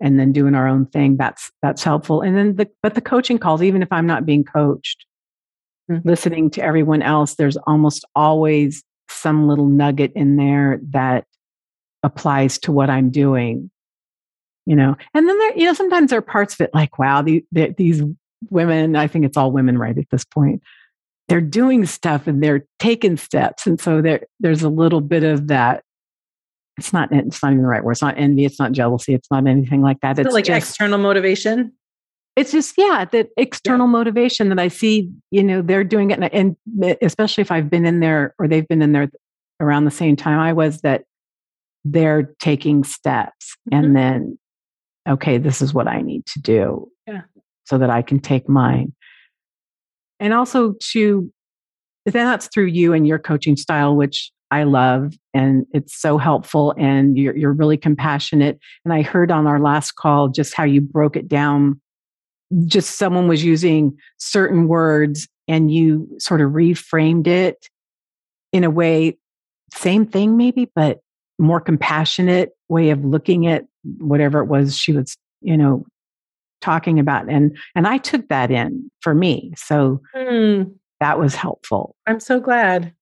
and 0.00 0.20
then 0.20 0.30
doing 0.32 0.54
our 0.54 0.68
own 0.68 0.86
thing 0.86 1.16
that's 1.16 1.50
that's 1.62 1.82
helpful 1.82 2.20
and 2.20 2.36
then 2.36 2.54
the 2.56 2.68
but 2.82 2.94
the 2.94 3.00
coaching 3.00 3.38
calls 3.38 3.62
even 3.62 3.82
if 3.82 3.88
i'm 3.90 4.06
not 4.06 4.26
being 4.26 4.44
coached 4.44 5.06
Mhm. 5.90 6.02
listening 6.04 6.50
to 6.50 6.62
everyone 6.62 7.02
else 7.02 7.34
there's 7.34 7.56
almost 7.66 8.04
always 8.14 8.84
some 9.10 9.48
little 9.48 9.66
nugget 9.66 10.12
in 10.14 10.36
there 10.36 10.80
that 10.90 11.24
applies 12.02 12.58
to 12.58 12.72
what 12.72 12.90
i'm 12.90 13.10
doing 13.10 13.70
you 14.66 14.76
know 14.76 14.96
and 15.14 15.28
then 15.28 15.38
there 15.38 15.56
you 15.58 15.64
know 15.64 15.72
sometimes 15.72 16.10
there 16.10 16.18
are 16.18 16.22
parts 16.22 16.54
of 16.54 16.60
it 16.60 16.70
like 16.74 16.98
wow 16.98 17.22
the, 17.22 17.42
the, 17.52 17.74
these 17.78 18.02
women 18.50 18.96
i 18.96 19.06
think 19.06 19.24
it's 19.24 19.36
all 19.36 19.50
women 19.52 19.78
right 19.78 19.96
at 19.96 20.08
this 20.10 20.24
point 20.24 20.62
they're 21.28 21.40
doing 21.40 21.86
stuff 21.86 22.26
and 22.26 22.42
they're 22.42 22.66
taking 22.78 23.16
steps 23.16 23.66
and 23.66 23.80
so 23.80 24.02
there 24.02 24.24
there's 24.40 24.62
a 24.62 24.68
little 24.68 25.00
bit 25.00 25.22
of 25.24 25.48
that 25.48 25.82
it's 26.76 26.92
not 26.92 27.10
it's 27.12 27.42
not 27.42 27.52
even 27.52 27.62
the 27.62 27.68
right 27.68 27.84
word 27.84 27.92
it's 27.92 28.02
not 28.02 28.18
envy 28.18 28.44
it's 28.44 28.58
not 28.58 28.72
jealousy 28.72 29.14
it's 29.14 29.30
not 29.30 29.46
anything 29.46 29.80
like 29.82 29.98
that. 30.00 30.18
it 30.18 30.26
it's 30.26 30.34
like 30.34 30.44
just 30.44 30.68
external 30.70 30.98
motivation. 30.98 31.72
it's 32.36 32.52
just 32.52 32.74
yeah 32.76 33.04
that 33.12 33.28
external 33.36 33.86
motivation 33.86 34.48
that 34.48 34.58
i 34.58 34.68
see 34.68 35.10
you 35.30 35.42
know 35.42 35.62
they're 35.62 35.84
doing 35.84 36.10
it 36.10 36.20
and, 36.32 36.56
and 36.80 36.96
especially 37.02 37.42
if 37.42 37.50
i've 37.50 37.70
been 37.70 37.86
in 37.86 38.00
there 38.00 38.34
or 38.38 38.48
they've 38.48 38.68
been 38.68 38.82
in 38.82 38.92
there 38.92 39.08
around 39.60 39.84
the 39.84 39.90
same 39.90 40.16
time 40.16 40.38
i 40.38 40.52
was 40.52 40.80
that 40.82 41.04
they're 41.84 42.34
taking 42.40 42.82
steps 42.84 43.56
Mhm. 43.70 43.78
and 43.78 43.96
then 43.96 44.38
okay 45.08 45.38
this 45.38 45.62
is 45.62 45.72
what 45.72 45.86
i 45.88 46.00
need 46.02 46.26
to 46.26 46.40
do 46.40 46.88
Yeah. 47.06 47.22
so 47.64 47.78
that 47.78 47.88
i 47.90 48.02
can 48.02 48.18
take 48.20 48.48
mine 48.48 48.94
and 50.20 50.32
also 50.32 50.74
to 50.92 51.30
then 52.06 52.26
that's 52.26 52.48
through 52.48 52.66
you 52.66 52.92
and 52.92 53.06
your 53.06 53.18
coaching 53.18 53.56
style 53.56 53.96
which 53.96 54.30
I 54.50 54.62
love, 54.62 55.14
and 55.32 55.66
it's 55.72 56.00
so 56.00 56.16
helpful. 56.16 56.74
And 56.78 57.18
you're, 57.18 57.36
you're 57.36 57.52
really 57.52 57.76
compassionate. 57.76 58.60
And 58.84 58.94
I 58.94 59.02
heard 59.02 59.32
on 59.32 59.48
our 59.48 59.58
last 59.58 59.96
call 59.96 60.28
just 60.28 60.54
how 60.54 60.62
you 60.62 60.80
broke 60.80 61.16
it 61.16 61.26
down. 61.26 61.80
Just 62.64 62.96
someone 62.96 63.26
was 63.26 63.42
using 63.42 63.96
certain 64.18 64.68
words, 64.68 65.26
and 65.48 65.72
you 65.72 66.08
sort 66.18 66.40
of 66.40 66.52
reframed 66.52 67.26
it 67.26 67.68
in 68.52 68.62
a 68.62 68.70
way, 68.70 69.18
same 69.74 70.06
thing 70.06 70.36
maybe, 70.36 70.70
but 70.76 71.00
more 71.40 71.60
compassionate 71.60 72.50
way 72.68 72.90
of 72.90 73.04
looking 73.04 73.48
at 73.48 73.64
whatever 73.98 74.38
it 74.38 74.46
was 74.46 74.76
she 74.76 74.92
was, 74.92 75.16
you 75.40 75.56
know, 75.56 75.84
talking 76.64 76.98
about. 76.98 77.28
And 77.28 77.56
and 77.74 77.86
I 77.86 77.98
took 77.98 78.28
that 78.28 78.50
in 78.50 78.90
for 79.00 79.14
me. 79.14 79.52
So 79.56 80.00
mm. 80.16 80.72
that 81.00 81.18
was 81.18 81.34
helpful. 81.34 81.94
I'm 82.06 82.20
so 82.20 82.40
glad. 82.40 82.92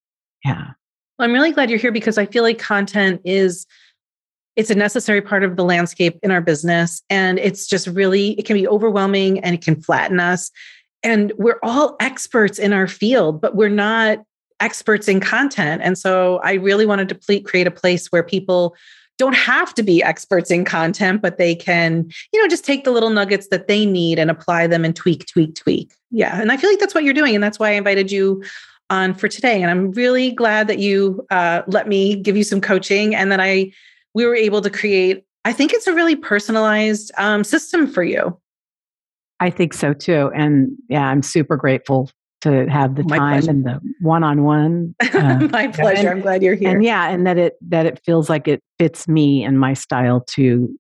Yeah. 0.45 0.73
Well, 1.19 1.29
I'm 1.29 1.33
really 1.33 1.53
glad 1.53 1.71
you're 1.71 1.79
here 1.79 1.93
because 1.93 2.19
I 2.19 2.27
feel 2.27 2.43
like 2.43 2.59
content 2.59 3.21
is 3.25 3.67
it's 4.57 4.71
a 4.71 4.75
necessary 4.75 5.23
part 5.23 5.45
of 5.45 5.57
the 5.57 5.65
landscape 5.65 6.19
in 6.23 6.31
our 6.31 6.41
business 6.41 7.03
and 7.09 7.39
it's 7.39 7.67
just 7.67 7.87
really 7.87 8.33
it 8.33 8.45
can 8.45 8.55
be 8.55 8.67
overwhelming 8.67 9.39
and 9.41 9.55
it 9.55 9.63
can 9.63 9.81
flatten 9.81 10.21
us 10.21 10.51
and 11.03 11.33
we're 11.39 11.59
all 11.63 11.97
experts 12.01 12.59
in 12.59 12.73
our 12.73 12.87
field 12.87 13.41
but 13.41 13.57
we're 13.57 13.71
not 13.71 14.19
experts 14.61 15.09
in 15.09 15.21
content 15.21 15.81
and 15.83 15.97
so 15.97 16.39
i 16.45 16.53
really 16.53 16.85
wanted 16.85 17.09
to 17.09 17.41
create 17.41 17.67
a 17.67 17.71
place 17.71 18.09
where 18.09 18.23
people 18.23 18.77
don't 19.19 19.37
have 19.37 19.73
to 19.75 19.83
be 19.83 20.03
experts 20.03 20.51
in 20.51 20.65
content 20.65 21.23
but 21.23 21.39
they 21.39 21.55
can 21.55 22.11
you 22.33 22.41
know 22.41 22.49
just 22.49 22.65
take 22.65 22.85
the 22.85 22.91
little 22.91 23.11
nuggets 23.11 23.49
that 23.49 23.69
they 23.69 23.87
need 23.87 24.19
and 24.19 24.31
apply 24.31 24.67
them 24.67 24.85
and 24.85 24.97
tweak 24.97 25.27
tweak 25.27 25.55
tweak 25.55 25.95
yeah 26.11 26.41
and 26.41 26.51
i 26.51 26.57
feel 26.57 26.71
like 26.71 26.79
that's 26.79 26.95
what 26.95 27.05
you're 27.05 27.15
doing 27.15 27.35
and 27.35 27.43
that's 27.43 27.59
why 27.59 27.69
i 27.69 27.73
invited 27.73 28.11
you 28.11 28.43
on 28.93 29.15
for 29.15 29.27
today. 29.27 29.61
And 29.63 29.71
I'm 29.71 29.91
really 29.93 30.31
glad 30.31 30.69
that 30.69 30.79
you 30.79 31.27
uh, 31.31 31.63
let 31.67 31.89
me 31.89 32.15
give 32.15 32.37
you 32.37 32.45
some 32.45 32.61
coaching 32.61 33.15
and 33.15 33.33
that 33.33 33.41
I 33.41 33.73
we 34.15 34.27
were 34.27 34.37
able 34.37 34.61
to 34.61 34.71
create. 34.71 35.25
I 35.45 35.53
think 35.53 35.73
it's 35.73 35.87
a 35.87 35.95
really 35.95 36.15
personalized 36.15 37.11
um, 37.17 37.43
system 37.43 37.87
for 37.87 38.05
you. 38.05 38.39
I 39.41 39.51
think 39.51 39.73
so 39.73 39.93
too. 39.93 40.31
And 40.37 40.77
yeah, 40.89 41.09
I'm 41.09 41.23
super 41.23 41.57
grateful 41.57 42.11
to 42.43 42.69
have 42.69 42.97
the 42.97 43.05
My 43.05 43.19
time 43.19 43.33
pleasure. 43.39 43.51
and 43.51 43.65
the 43.65 43.81
one-on-one. 44.01 44.95
Uh, 45.15 45.49
my 45.51 45.69
pleasure. 45.69 46.01
And, 46.01 46.09
I'm 46.09 46.21
glad 46.21 46.43
you're 46.43 46.55
here. 46.55 46.71
And 46.71 46.83
yeah, 46.83 47.09
and 47.09 47.27
that 47.27 47.39
it 47.39 47.57
that 47.69 47.87
it 47.87 48.01
feels 48.05 48.29
like 48.31 48.49
it 48.49 48.63
fits 48.79 49.07
me 49.07 49.45
and 49.45 49.61
my 49.61 49.75
style 49.75 50.21
to 50.31 50.75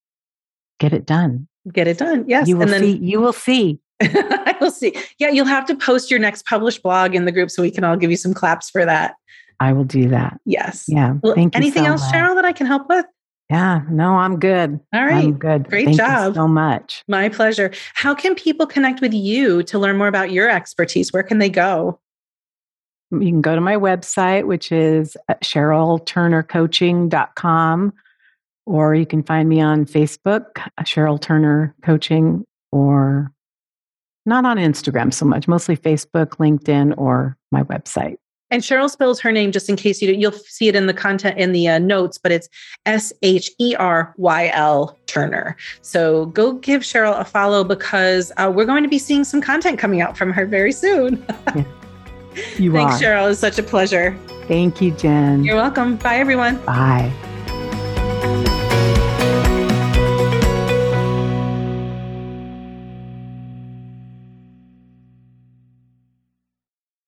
get 0.81 0.92
it 0.92 1.07
done. 1.07 1.46
Get 1.72 1.87
it 1.87 1.98
done. 1.98 2.25
Yes. 2.27 2.48
You 2.48 2.57
will 2.57 2.62
and 2.64 2.72
then, 2.72 2.81
see. 2.83 2.96
You 2.98 3.20
will 3.20 3.33
see. 3.33 3.79
I 4.01 4.57
will 4.61 4.70
see. 4.70 4.94
Yeah, 5.18 5.29
you'll 5.29 5.46
have 5.46 5.66
to 5.66 5.77
post 5.77 6.11
your 6.11 6.18
next 6.18 6.44
published 6.46 6.83
blog 6.83 7.14
in 7.14 7.25
the 7.25 7.33
group 7.33 7.51
so 7.51 7.62
we 7.62 7.70
can 7.70 7.85
all 7.85 7.96
give 7.96 8.11
you 8.11 8.16
some 8.16 8.35
claps 8.35 8.68
for 8.70 8.85
that. 8.85 9.14
I 9.61 9.72
will 9.72 9.85
do 9.85 10.09
that. 10.09 10.40
Yes. 10.44 10.87
Yeah. 10.88 11.14
Well, 11.22 11.35
Thank 11.35 11.55
you. 11.55 11.59
anything 11.59 11.85
so 11.85 11.90
else, 11.90 12.01
much. 12.01 12.14
Sheryl, 12.14 12.35
that 12.35 12.44
I 12.44 12.53
can 12.53 12.66
help 12.66 12.88
with? 12.88 13.07
Yeah, 13.53 13.83
no, 13.91 14.15
I'm 14.15 14.38
good. 14.38 14.81
All 14.95 15.05
right. 15.05 15.25
I'm 15.25 15.35
good. 15.35 15.69
Great 15.69 15.85
Thank 15.85 15.99
job. 15.99 16.35
so 16.35 16.49
much. 16.49 17.05
My 17.07 17.29
pleasure. 17.29 17.71
How 17.93 18.15
can 18.15 18.35
people 18.35 18.67
connect 18.67 19.03
with 19.03 19.12
you 19.12 19.62
to 19.65 19.79
learn 19.79 19.99
more 19.99 20.09
about 20.09 20.31
your 20.31 20.49
expertise? 20.49 21.12
Where 21.12 21.23
can 21.23 21.37
they 21.37 21.51
go? 21.51 22.01
You 23.11 23.19
can 23.19 23.43
go 23.43 23.55
to 23.55 23.61
my 23.61 23.77
website, 23.77 24.47
which 24.47 24.73
is 24.73 25.19
uh, 25.29 25.35
SherylTurnerCoaching.com, 25.45 27.93
or 28.65 28.95
you 28.95 29.05
can 29.05 29.23
find 29.23 29.51
me 29.51 29.61
on 29.61 29.85
Facebook, 29.85 30.47
uh, 30.57 30.85
Sheryl 30.85 31.21
Turner 31.21 31.75
Coaching, 31.85 32.47
or 32.71 33.31
not 34.25 34.47
on 34.47 34.57
Instagram 34.57 35.12
so 35.12 35.27
much, 35.27 35.47
mostly 35.47 35.77
Facebook, 35.77 36.38
LinkedIn, 36.38 36.95
or 36.97 37.37
my 37.51 37.65
website. 37.65 38.17
And 38.53 38.62
Sheryl 38.62 38.91
spells 38.91 39.19
her 39.21 39.33
name 39.33 39.51
just 39.51 39.71
in 39.71 39.77
case 39.77 40.03
you 40.03 40.12
you'll 40.12 40.31
see 40.33 40.69
it 40.69 40.77
in 40.77 40.87
the 40.87 40.93
content 40.93 41.38
in 41.38 41.53
the 41.53 41.69
uh, 41.69 41.79
notes, 41.79 42.19
but 42.19 42.31
it's 42.31 42.51
S 42.85 43.11
H 43.23 43.51
E 43.59 43.75
R 43.77 44.15
Y 44.19 44.51
L 44.53 44.99
Turner. 45.07 45.57
So 45.81 46.27
go 46.27 46.53
give 46.53 46.83
Sheryl 46.83 47.19
a 47.19 47.25
follow 47.25 47.65
because 47.65 48.31
uh, 48.37 48.53
we're 48.55 48.67
going 48.67 48.83
to 48.83 48.91
be 48.91 48.99
seeing 48.99 49.25
some 49.25 49.41
content 49.41 49.79
coming 49.79 50.03
out 50.03 50.19
from 50.19 50.35
her 50.35 50.45
very 50.45 50.73
soon. 50.73 51.27
you 52.59 52.71
Thanks, 52.73 52.97
are. 52.97 53.01
Sheryl. 53.01 53.31
It's 53.31 53.41
such 53.41 53.59
a 53.59 53.62
pleasure. 53.62 54.19
Thank 54.49 54.83
you, 54.83 54.91
Jen. 54.93 55.45
You're 55.45 55.57
welcome. 55.57 55.97
Bye, 55.97 56.17
everyone. 56.17 56.59
Bye. 56.67 57.11